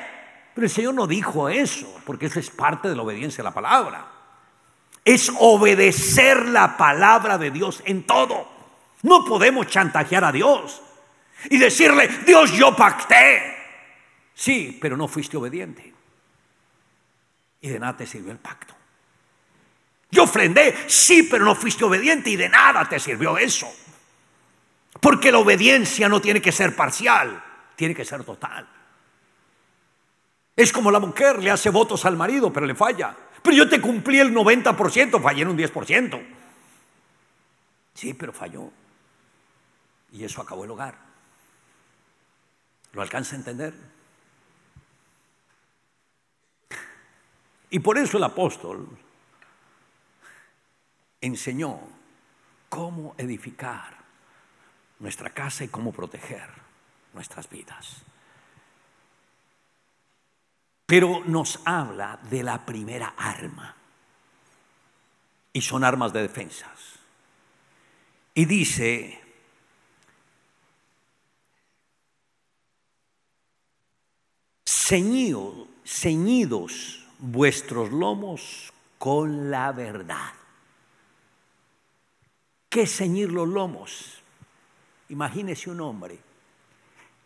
Pero 0.54 0.66
el 0.66 0.70
Señor 0.70 0.94
no 0.94 1.06
dijo 1.06 1.48
eso, 1.48 2.00
porque 2.04 2.26
eso 2.26 2.40
es 2.40 2.50
parte 2.50 2.88
de 2.88 2.96
la 2.96 3.02
obediencia 3.02 3.40
a 3.40 3.44
la 3.44 3.54
palabra 3.54 4.19
es 5.04 5.32
obedecer 5.38 6.46
la 6.48 6.76
palabra 6.76 7.38
de 7.38 7.50
Dios 7.50 7.82
en 7.84 8.04
todo. 8.04 8.48
No 9.02 9.24
podemos 9.24 9.66
chantajear 9.66 10.24
a 10.24 10.32
Dios 10.32 10.82
y 11.48 11.58
decirle, 11.58 12.08
Dios, 12.26 12.52
yo 12.52 12.74
pacté. 12.76 13.56
Sí, 14.34 14.78
pero 14.80 14.96
no 14.96 15.08
fuiste 15.08 15.36
obediente. 15.36 15.92
Y 17.62 17.68
de 17.68 17.78
nada 17.78 17.96
te 17.96 18.06
sirvió 18.06 18.32
el 18.32 18.38
pacto. 18.38 18.74
Yo 20.10 20.24
ofrendé, 20.24 20.76
sí, 20.86 21.22
pero 21.30 21.44
no 21.44 21.54
fuiste 21.54 21.84
obediente 21.84 22.30
y 22.30 22.36
de 22.36 22.48
nada 22.48 22.88
te 22.88 22.98
sirvió 22.98 23.38
eso. 23.38 23.72
Porque 25.00 25.30
la 25.30 25.38
obediencia 25.38 26.08
no 26.08 26.20
tiene 26.20 26.42
que 26.42 26.52
ser 26.52 26.74
parcial, 26.74 27.42
tiene 27.76 27.94
que 27.94 28.04
ser 28.04 28.24
total. 28.24 28.68
Es 30.56 30.72
como 30.72 30.90
la 30.90 31.00
mujer 31.00 31.42
le 31.42 31.50
hace 31.50 31.70
votos 31.70 32.04
al 32.04 32.16
marido, 32.16 32.52
pero 32.52 32.66
le 32.66 32.74
falla. 32.74 33.16
Pero 33.42 33.56
yo 33.56 33.68
te 33.68 33.80
cumplí 33.80 34.18
el 34.18 34.34
90%, 34.34 35.20
fallé 35.20 35.42
en 35.42 35.48
un 35.48 35.58
10%. 35.58 36.26
Sí, 37.94 38.14
pero 38.14 38.32
falló. 38.32 38.70
Y 40.12 40.24
eso 40.24 40.42
acabó 40.42 40.64
el 40.64 40.70
hogar. 40.70 40.96
¿Lo 42.92 43.02
alcanza 43.02 43.34
a 43.34 43.38
entender? 43.38 43.74
Y 47.70 47.78
por 47.78 47.98
eso 47.98 48.16
el 48.16 48.24
apóstol 48.24 48.88
enseñó 51.20 51.78
cómo 52.68 53.14
edificar 53.16 53.98
nuestra 54.98 55.30
casa 55.30 55.64
y 55.64 55.68
cómo 55.68 55.92
proteger 55.92 56.48
nuestras 57.14 57.48
vidas. 57.48 58.02
Pero 60.90 61.22
nos 61.24 61.60
habla 61.64 62.18
de 62.28 62.42
la 62.42 62.66
primera 62.66 63.14
arma. 63.16 63.76
Y 65.52 65.60
son 65.60 65.84
armas 65.84 66.12
de 66.12 66.22
defensas. 66.22 66.98
Y 68.34 68.44
dice, 68.44 69.20
ceñidos, 74.66 75.68
ceñidos 75.84 77.06
vuestros 77.20 77.92
lomos 77.92 78.72
con 78.98 79.48
la 79.48 79.70
verdad. 79.70 80.32
¿Qué 82.68 82.88
ceñir 82.88 83.30
los 83.30 83.46
lomos? 83.46 84.20
Imagínese 85.08 85.70
un 85.70 85.82
hombre 85.82 86.18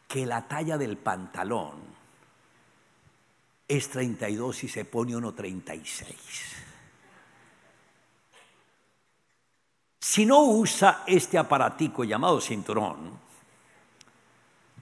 que 0.06 0.26
la 0.26 0.46
talla 0.46 0.76
del 0.76 0.98
pantalón 0.98 2.03
es 3.66 3.88
32 3.88 4.64
y 4.64 4.68
se 4.68 4.84
pone 4.84 5.16
uno 5.16 5.32
36. 5.32 6.54
Si 10.00 10.26
no 10.26 10.42
usa 10.42 11.02
este 11.06 11.38
aparatico 11.38 12.04
llamado 12.04 12.40
cinturón, 12.40 13.18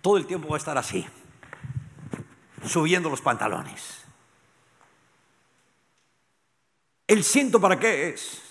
todo 0.00 0.16
el 0.16 0.26
tiempo 0.26 0.48
va 0.48 0.56
a 0.56 0.58
estar 0.58 0.76
así, 0.76 1.06
subiendo 2.66 3.08
los 3.08 3.20
pantalones. 3.20 4.02
¿El 7.06 7.24
cinto 7.24 7.60
para 7.60 7.78
qué 7.78 8.08
es? 8.08 8.42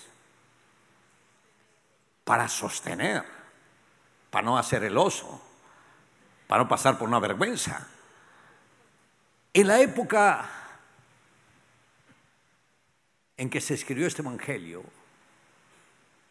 Para 2.24 2.48
sostener, 2.48 3.24
para 4.30 4.44
no 4.44 4.56
hacer 4.56 4.84
el 4.84 4.96
oso, 4.96 5.42
para 6.46 6.62
no 6.62 6.68
pasar 6.68 6.98
por 6.98 7.08
una 7.08 7.18
vergüenza. 7.18 7.86
En 9.54 9.66
la 9.66 9.80
época 9.80 10.48
en 13.36 13.50
que 13.50 13.60
se 13.60 13.74
escribió 13.74 14.06
este 14.06 14.22
Evangelio, 14.22 14.82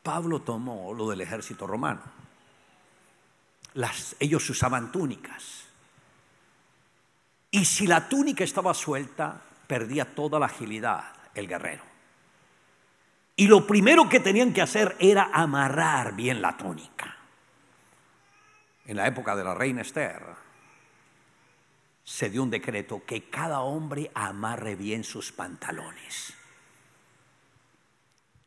Pablo 0.01 0.41
tomó 0.41 0.93
lo 0.93 1.09
del 1.09 1.21
ejército 1.21 1.67
romano. 1.67 2.01
ellos 4.19 4.49
usaban 4.49 4.91
túnicas. 4.91 5.65
Y 7.51 7.65
si 7.65 7.85
la 7.85 8.07
túnica 8.07 8.43
estaba 8.43 8.73
suelta, 8.73 9.39
perdía 9.67 10.15
toda 10.15 10.39
la 10.39 10.47
agilidad 10.47 11.03
el 11.35 11.47
guerrero. 11.47 11.83
Y 13.35 13.47
lo 13.47 13.67
primero 13.67 14.09
que 14.09 14.19
tenían 14.19 14.53
que 14.53 14.61
hacer 14.61 14.95
era 14.99 15.29
amarrar 15.33 16.15
bien 16.15 16.41
la 16.41 16.57
túnica. 16.57 17.17
En 18.85 18.97
la 18.97 19.07
época 19.07 19.35
de 19.35 19.43
la 19.43 19.53
reina 19.53 19.81
Esther, 19.81 20.21
se 22.03 22.29
dio 22.29 22.43
un 22.43 22.49
decreto 22.49 23.03
que 23.05 23.29
cada 23.29 23.61
hombre 23.61 24.11
amarre 24.13 24.75
bien 24.75 25.03
sus 25.03 25.31
pantalones 25.31 26.33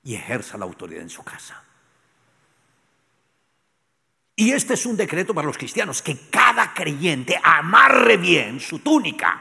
y 0.02 0.14
ejerza 0.14 0.58
la 0.58 0.64
autoridad 0.64 1.02
en 1.02 1.10
su 1.10 1.22
casa. 1.22 1.62
Y 4.36 4.50
este 4.50 4.74
es 4.74 4.84
un 4.84 4.96
decreto 4.96 5.32
para 5.32 5.46
los 5.46 5.56
cristianos, 5.56 6.02
que 6.02 6.28
cada 6.28 6.74
creyente 6.74 7.40
amarre 7.42 8.16
bien 8.16 8.58
su 8.58 8.80
túnica, 8.80 9.40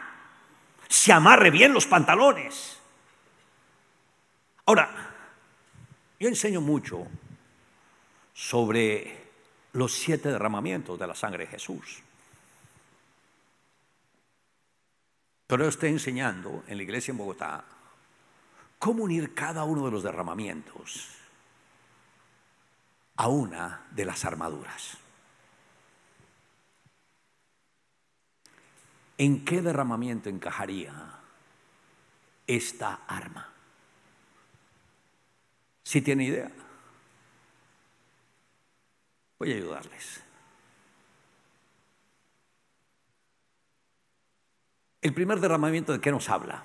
se 0.88 1.11
amarre 1.11 1.49
bien 1.49 1.74
los 1.74 1.88
pantalones. 1.88 2.80
Ahora, 4.66 5.14
yo 6.20 6.28
enseño 6.28 6.61
mucho 6.61 7.07
sobre 8.34 9.24
los 9.74 9.93
siete 9.93 10.30
derramamientos 10.30 10.99
de 10.99 11.07
la 11.07 11.16
sangre 11.16 11.45
de 11.45 11.51
Jesús. 11.51 12.03
Pero 15.47 15.67
estoy 15.67 15.89
enseñando 15.89 16.63
en 16.67 16.77
la 16.77 16.83
iglesia 16.83 17.11
en 17.11 17.17
Bogotá 17.17 17.63
cómo 18.79 19.03
unir 19.03 19.33
cada 19.33 19.63
uno 19.63 19.85
de 19.85 19.91
los 19.91 20.03
derramamientos 20.03 21.09
a 23.15 23.27
una 23.27 23.85
de 23.91 24.05
las 24.05 24.25
armaduras. 24.25 24.97
¿En 29.17 29.45
qué 29.45 29.61
derramamiento 29.61 30.29
encajaría 30.29 31.19
esta 32.47 33.01
arma? 33.07 33.53
Si 35.83 36.01
tiene 36.01 36.25
idea, 36.25 36.51
voy 39.37 39.51
a 39.51 39.55
ayudarles. 39.55 40.23
El 45.04 45.14
primer 45.14 45.41
derramamiento 45.41 45.91
de 45.91 45.99
qué 45.99 46.12
nos 46.12 46.30
habla? 46.30 46.64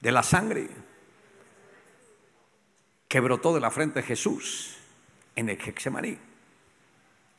De 0.00 0.12
la 0.12 0.22
sangre. 0.22 0.68
que 3.08 3.20
brotó 3.20 3.54
de 3.54 3.60
la 3.60 3.70
frente 3.70 4.00
de 4.00 4.06
Jesús 4.06 4.76
en 5.36 5.48
el 5.48 5.56
Hexemaní, 5.56 6.18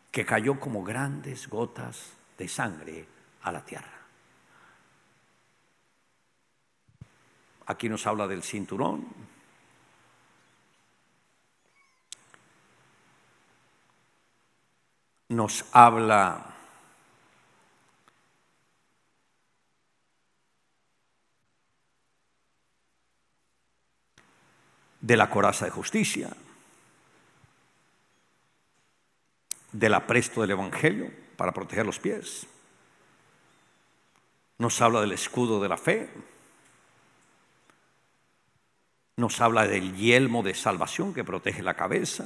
que 0.09 0.25
cayó 0.25 0.57
como 0.57 0.85
grandes 0.85 1.49
gotas 1.49 2.13
de 2.37 2.47
sangre 2.47 3.05
a 3.41 3.51
la 3.51 3.65
tierra. 3.65 3.91
Aquí 7.65 7.89
nos 7.89 8.07
habla 8.07 8.25
del 8.25 8.41
cinturón. 8.41 9.05
Nos 15.27 15.65
habla 15.73 16.54
de 25.05 25.15
la 25.15 25.29
coraza 25.29 25.65
de 25.65 25.71
justicia, 25.71 26.35
del 29.71 29.93
apresto 29.93 30.41
del 30.41 30.49
Evangelio 30.49 31.11
para 31.37 31.51
proteger 31.51 31.85
los 31.85 31.99
pies. 31.99 32.47
Nos 34.57 34.81
habla 34.81 35.01
del 35.01 35.11
escudo 35.11 35.61
de 35.61 35.69
la 35.69 35.77
fe. 35.77 36.09
Nos 39.17 39.39
habla 39.41 39.67
del 39.67 39.95
yelmo 39.95 40.41
de 40.41 40.55
salvación 40.55 41.13
que 41.13 41.23
protege 41.23 41.61
la 41.61 41.75
cabeza. 41.75 42.25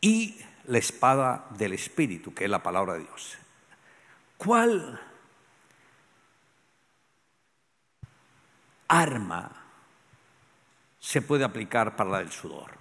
Y 0.00 0.40
la 0.64 0.78
espada 0.78 1.48
del 1.50 1.74
Espíritu, 1.74 2.32
que 2.32 2.44
es 2.44 2.50
la 2.50 2.62
palabra 2.62 2.94
de 2.94 3.00
Dios. 3.00 3.36
¿Cuál 4.38 4.98
arma 8.88 9.65
se 11.06 11.22
puede 11.22 11.44
aplicar 11.44 11.94
para 11.94 12.10
la 12.10 12.18
del 12.18 12.32
sudor 12.32 12.72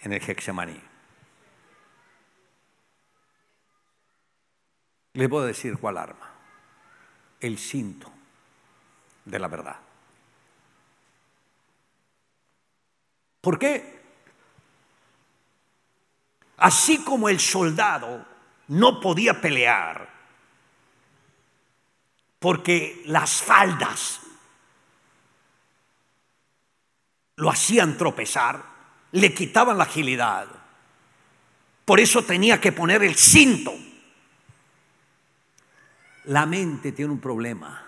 en 0.00 0.12
el 0.12 0.20
Hexemaní. 0.20 0.78
Le 5.14 5.26
voy 5.26 5.44
a 5.44 5.46
decir 5.46 5.78
cuál 5.78 5.96
arma. 5.96 6.30
El 7.40 7.56
cinto 7.56 8.12
de 9.24 9.38
la 9.38 9.48
verdad. 9.48 9.76
¿Por 13.40 13.58
qué? 13.58 14.02
Así 16.58 17.02
como 17.04 17.30
el 17.30 17.40
soldado 17.40 18.26
no 18.66 19.00
podía 19.00 19.40
pelear 19.40 20.10
porque 22.38 23.02
las 23.06 23.40
faldas 23.40 24.27
lo 27.38 27.50
hacían 27.50 27.96
tropezar, 27.96 28.62
le 29.12 29.32
quitaban 29.32 29.78
la 29.78 29.84
agilidad. 29.84 30.48
Por 31.84 32.00
eso 32.00 32.24
tenía 32.24 32.60
que 32.60 32.72
poner 32.72 33.02
el 33.04 33.14
cinto. 33.14 33.72
La 36.24 36.46
mente 36.46 36.90
tiene 36.92 37.12
un 37.12 37.20
problema, 37.20 37.80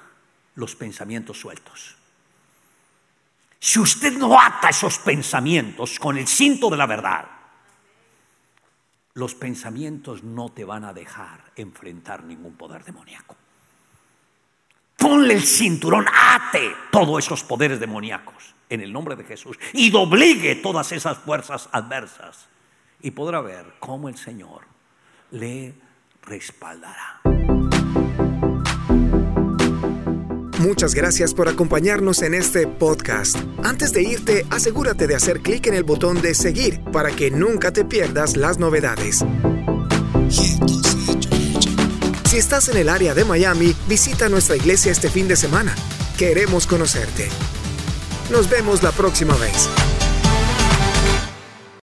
los 0.54 0.76
pensamientos 0.76 1.38
sueltos. 1.38 1.96
Si 3.58 3.80
usted 3.80 4.16
no 4.16 4.40
ata 4.40 4.68
esos 4.68 4.98
pensamientos 4.98 5.98
con 5.98 6.16
el 6.16 6.28
cinto 6.28 6.70
de 6.70 6.76
la 6.76 6.86
verdad, 6.86 7.26
los 9.14 9.34
pensamientos 9.34 10.22
no 10.22 10.50
te 10.50 10.64
van 10.64 10.84
a 10.84 10.92
dejar 10.92 11.50
enfrentar 11.56 12.22
ningún 12.22 12.54
poder 12.54 12.84
demoníaco. 12.84 13.36
Ponle 14.96 15.34
el 15.34 15.42
cinturón, 15.42 16.06
ate 16.08 16.72
todos 16.92 17.24
esos 17.24 17.42
poderes 17.42 17.80
demoníacos 17.80 18.54
en 18.70 18.80
el 18.80 18.92
nombre 18.92 19.16
de 19.16 19.24
Jesús 19.24 19.58
y 19.74 19.90
doblegue 19.90 20.54
todas 20.54 20.92
esas 20.92 21.18
fuerzas 21.18 21.68
adversas 21.72 22.46
y 23.02 23.10
podrá 23.10 23.40
ver 23.40 23.66
cómo 23.80 24.08
el 24.08 24.16
Señor 24.16 24.62
le 25.32 25.74
respaldará. 26.22 27.20
Muchas 30.60 30.94
gracias 30.94 31.32
por 31.32 31.48
acompañarnos 31.48 32.20
en 32.20 32.34
este 32.34 32.66
podcast. 32.66 33.36
Antes 33.64 33.92
de 33.92 34.02
irte, 34.02 34.46
asegúrate 34.50 35.06
de 35.06 35.14
hacer 35.14 35.40
clic 35.40 35.66
en 35.66 35.74
el 35.74 35.84
botón 35.84 36.20
de 36.20 36.34
seguir 36.34 36.82
para 36.92 37.10
que 37.10 37.30
nunca 37.30 37.72
te 37.72 37.84
pierdas 37.84 38.36
las 38.36 38.58
novedades. 38.58 39.24
Si 42.28 42.36
estás 42.36 42.68
en 42.68 42.76
el 42.76 42.90
área 42.90 43.14
de 43.14 43.24
Miami, 43.24 43.74
visita 43.88 44.28
nuestra 44.28 44.54
iglesia 44.54 44.92
este 44.92 45.08
fin 45.08 45.26
de 45.28 45.36
semana. 45.36 45.74
Queremos 46.18 46.66
conocerte. 46.66 47.28
Nos 48.30 48.48
vemos 48.48 48.82
la 48.82 48.92
próxima 48.92 49.34
vez. 49.36 49.89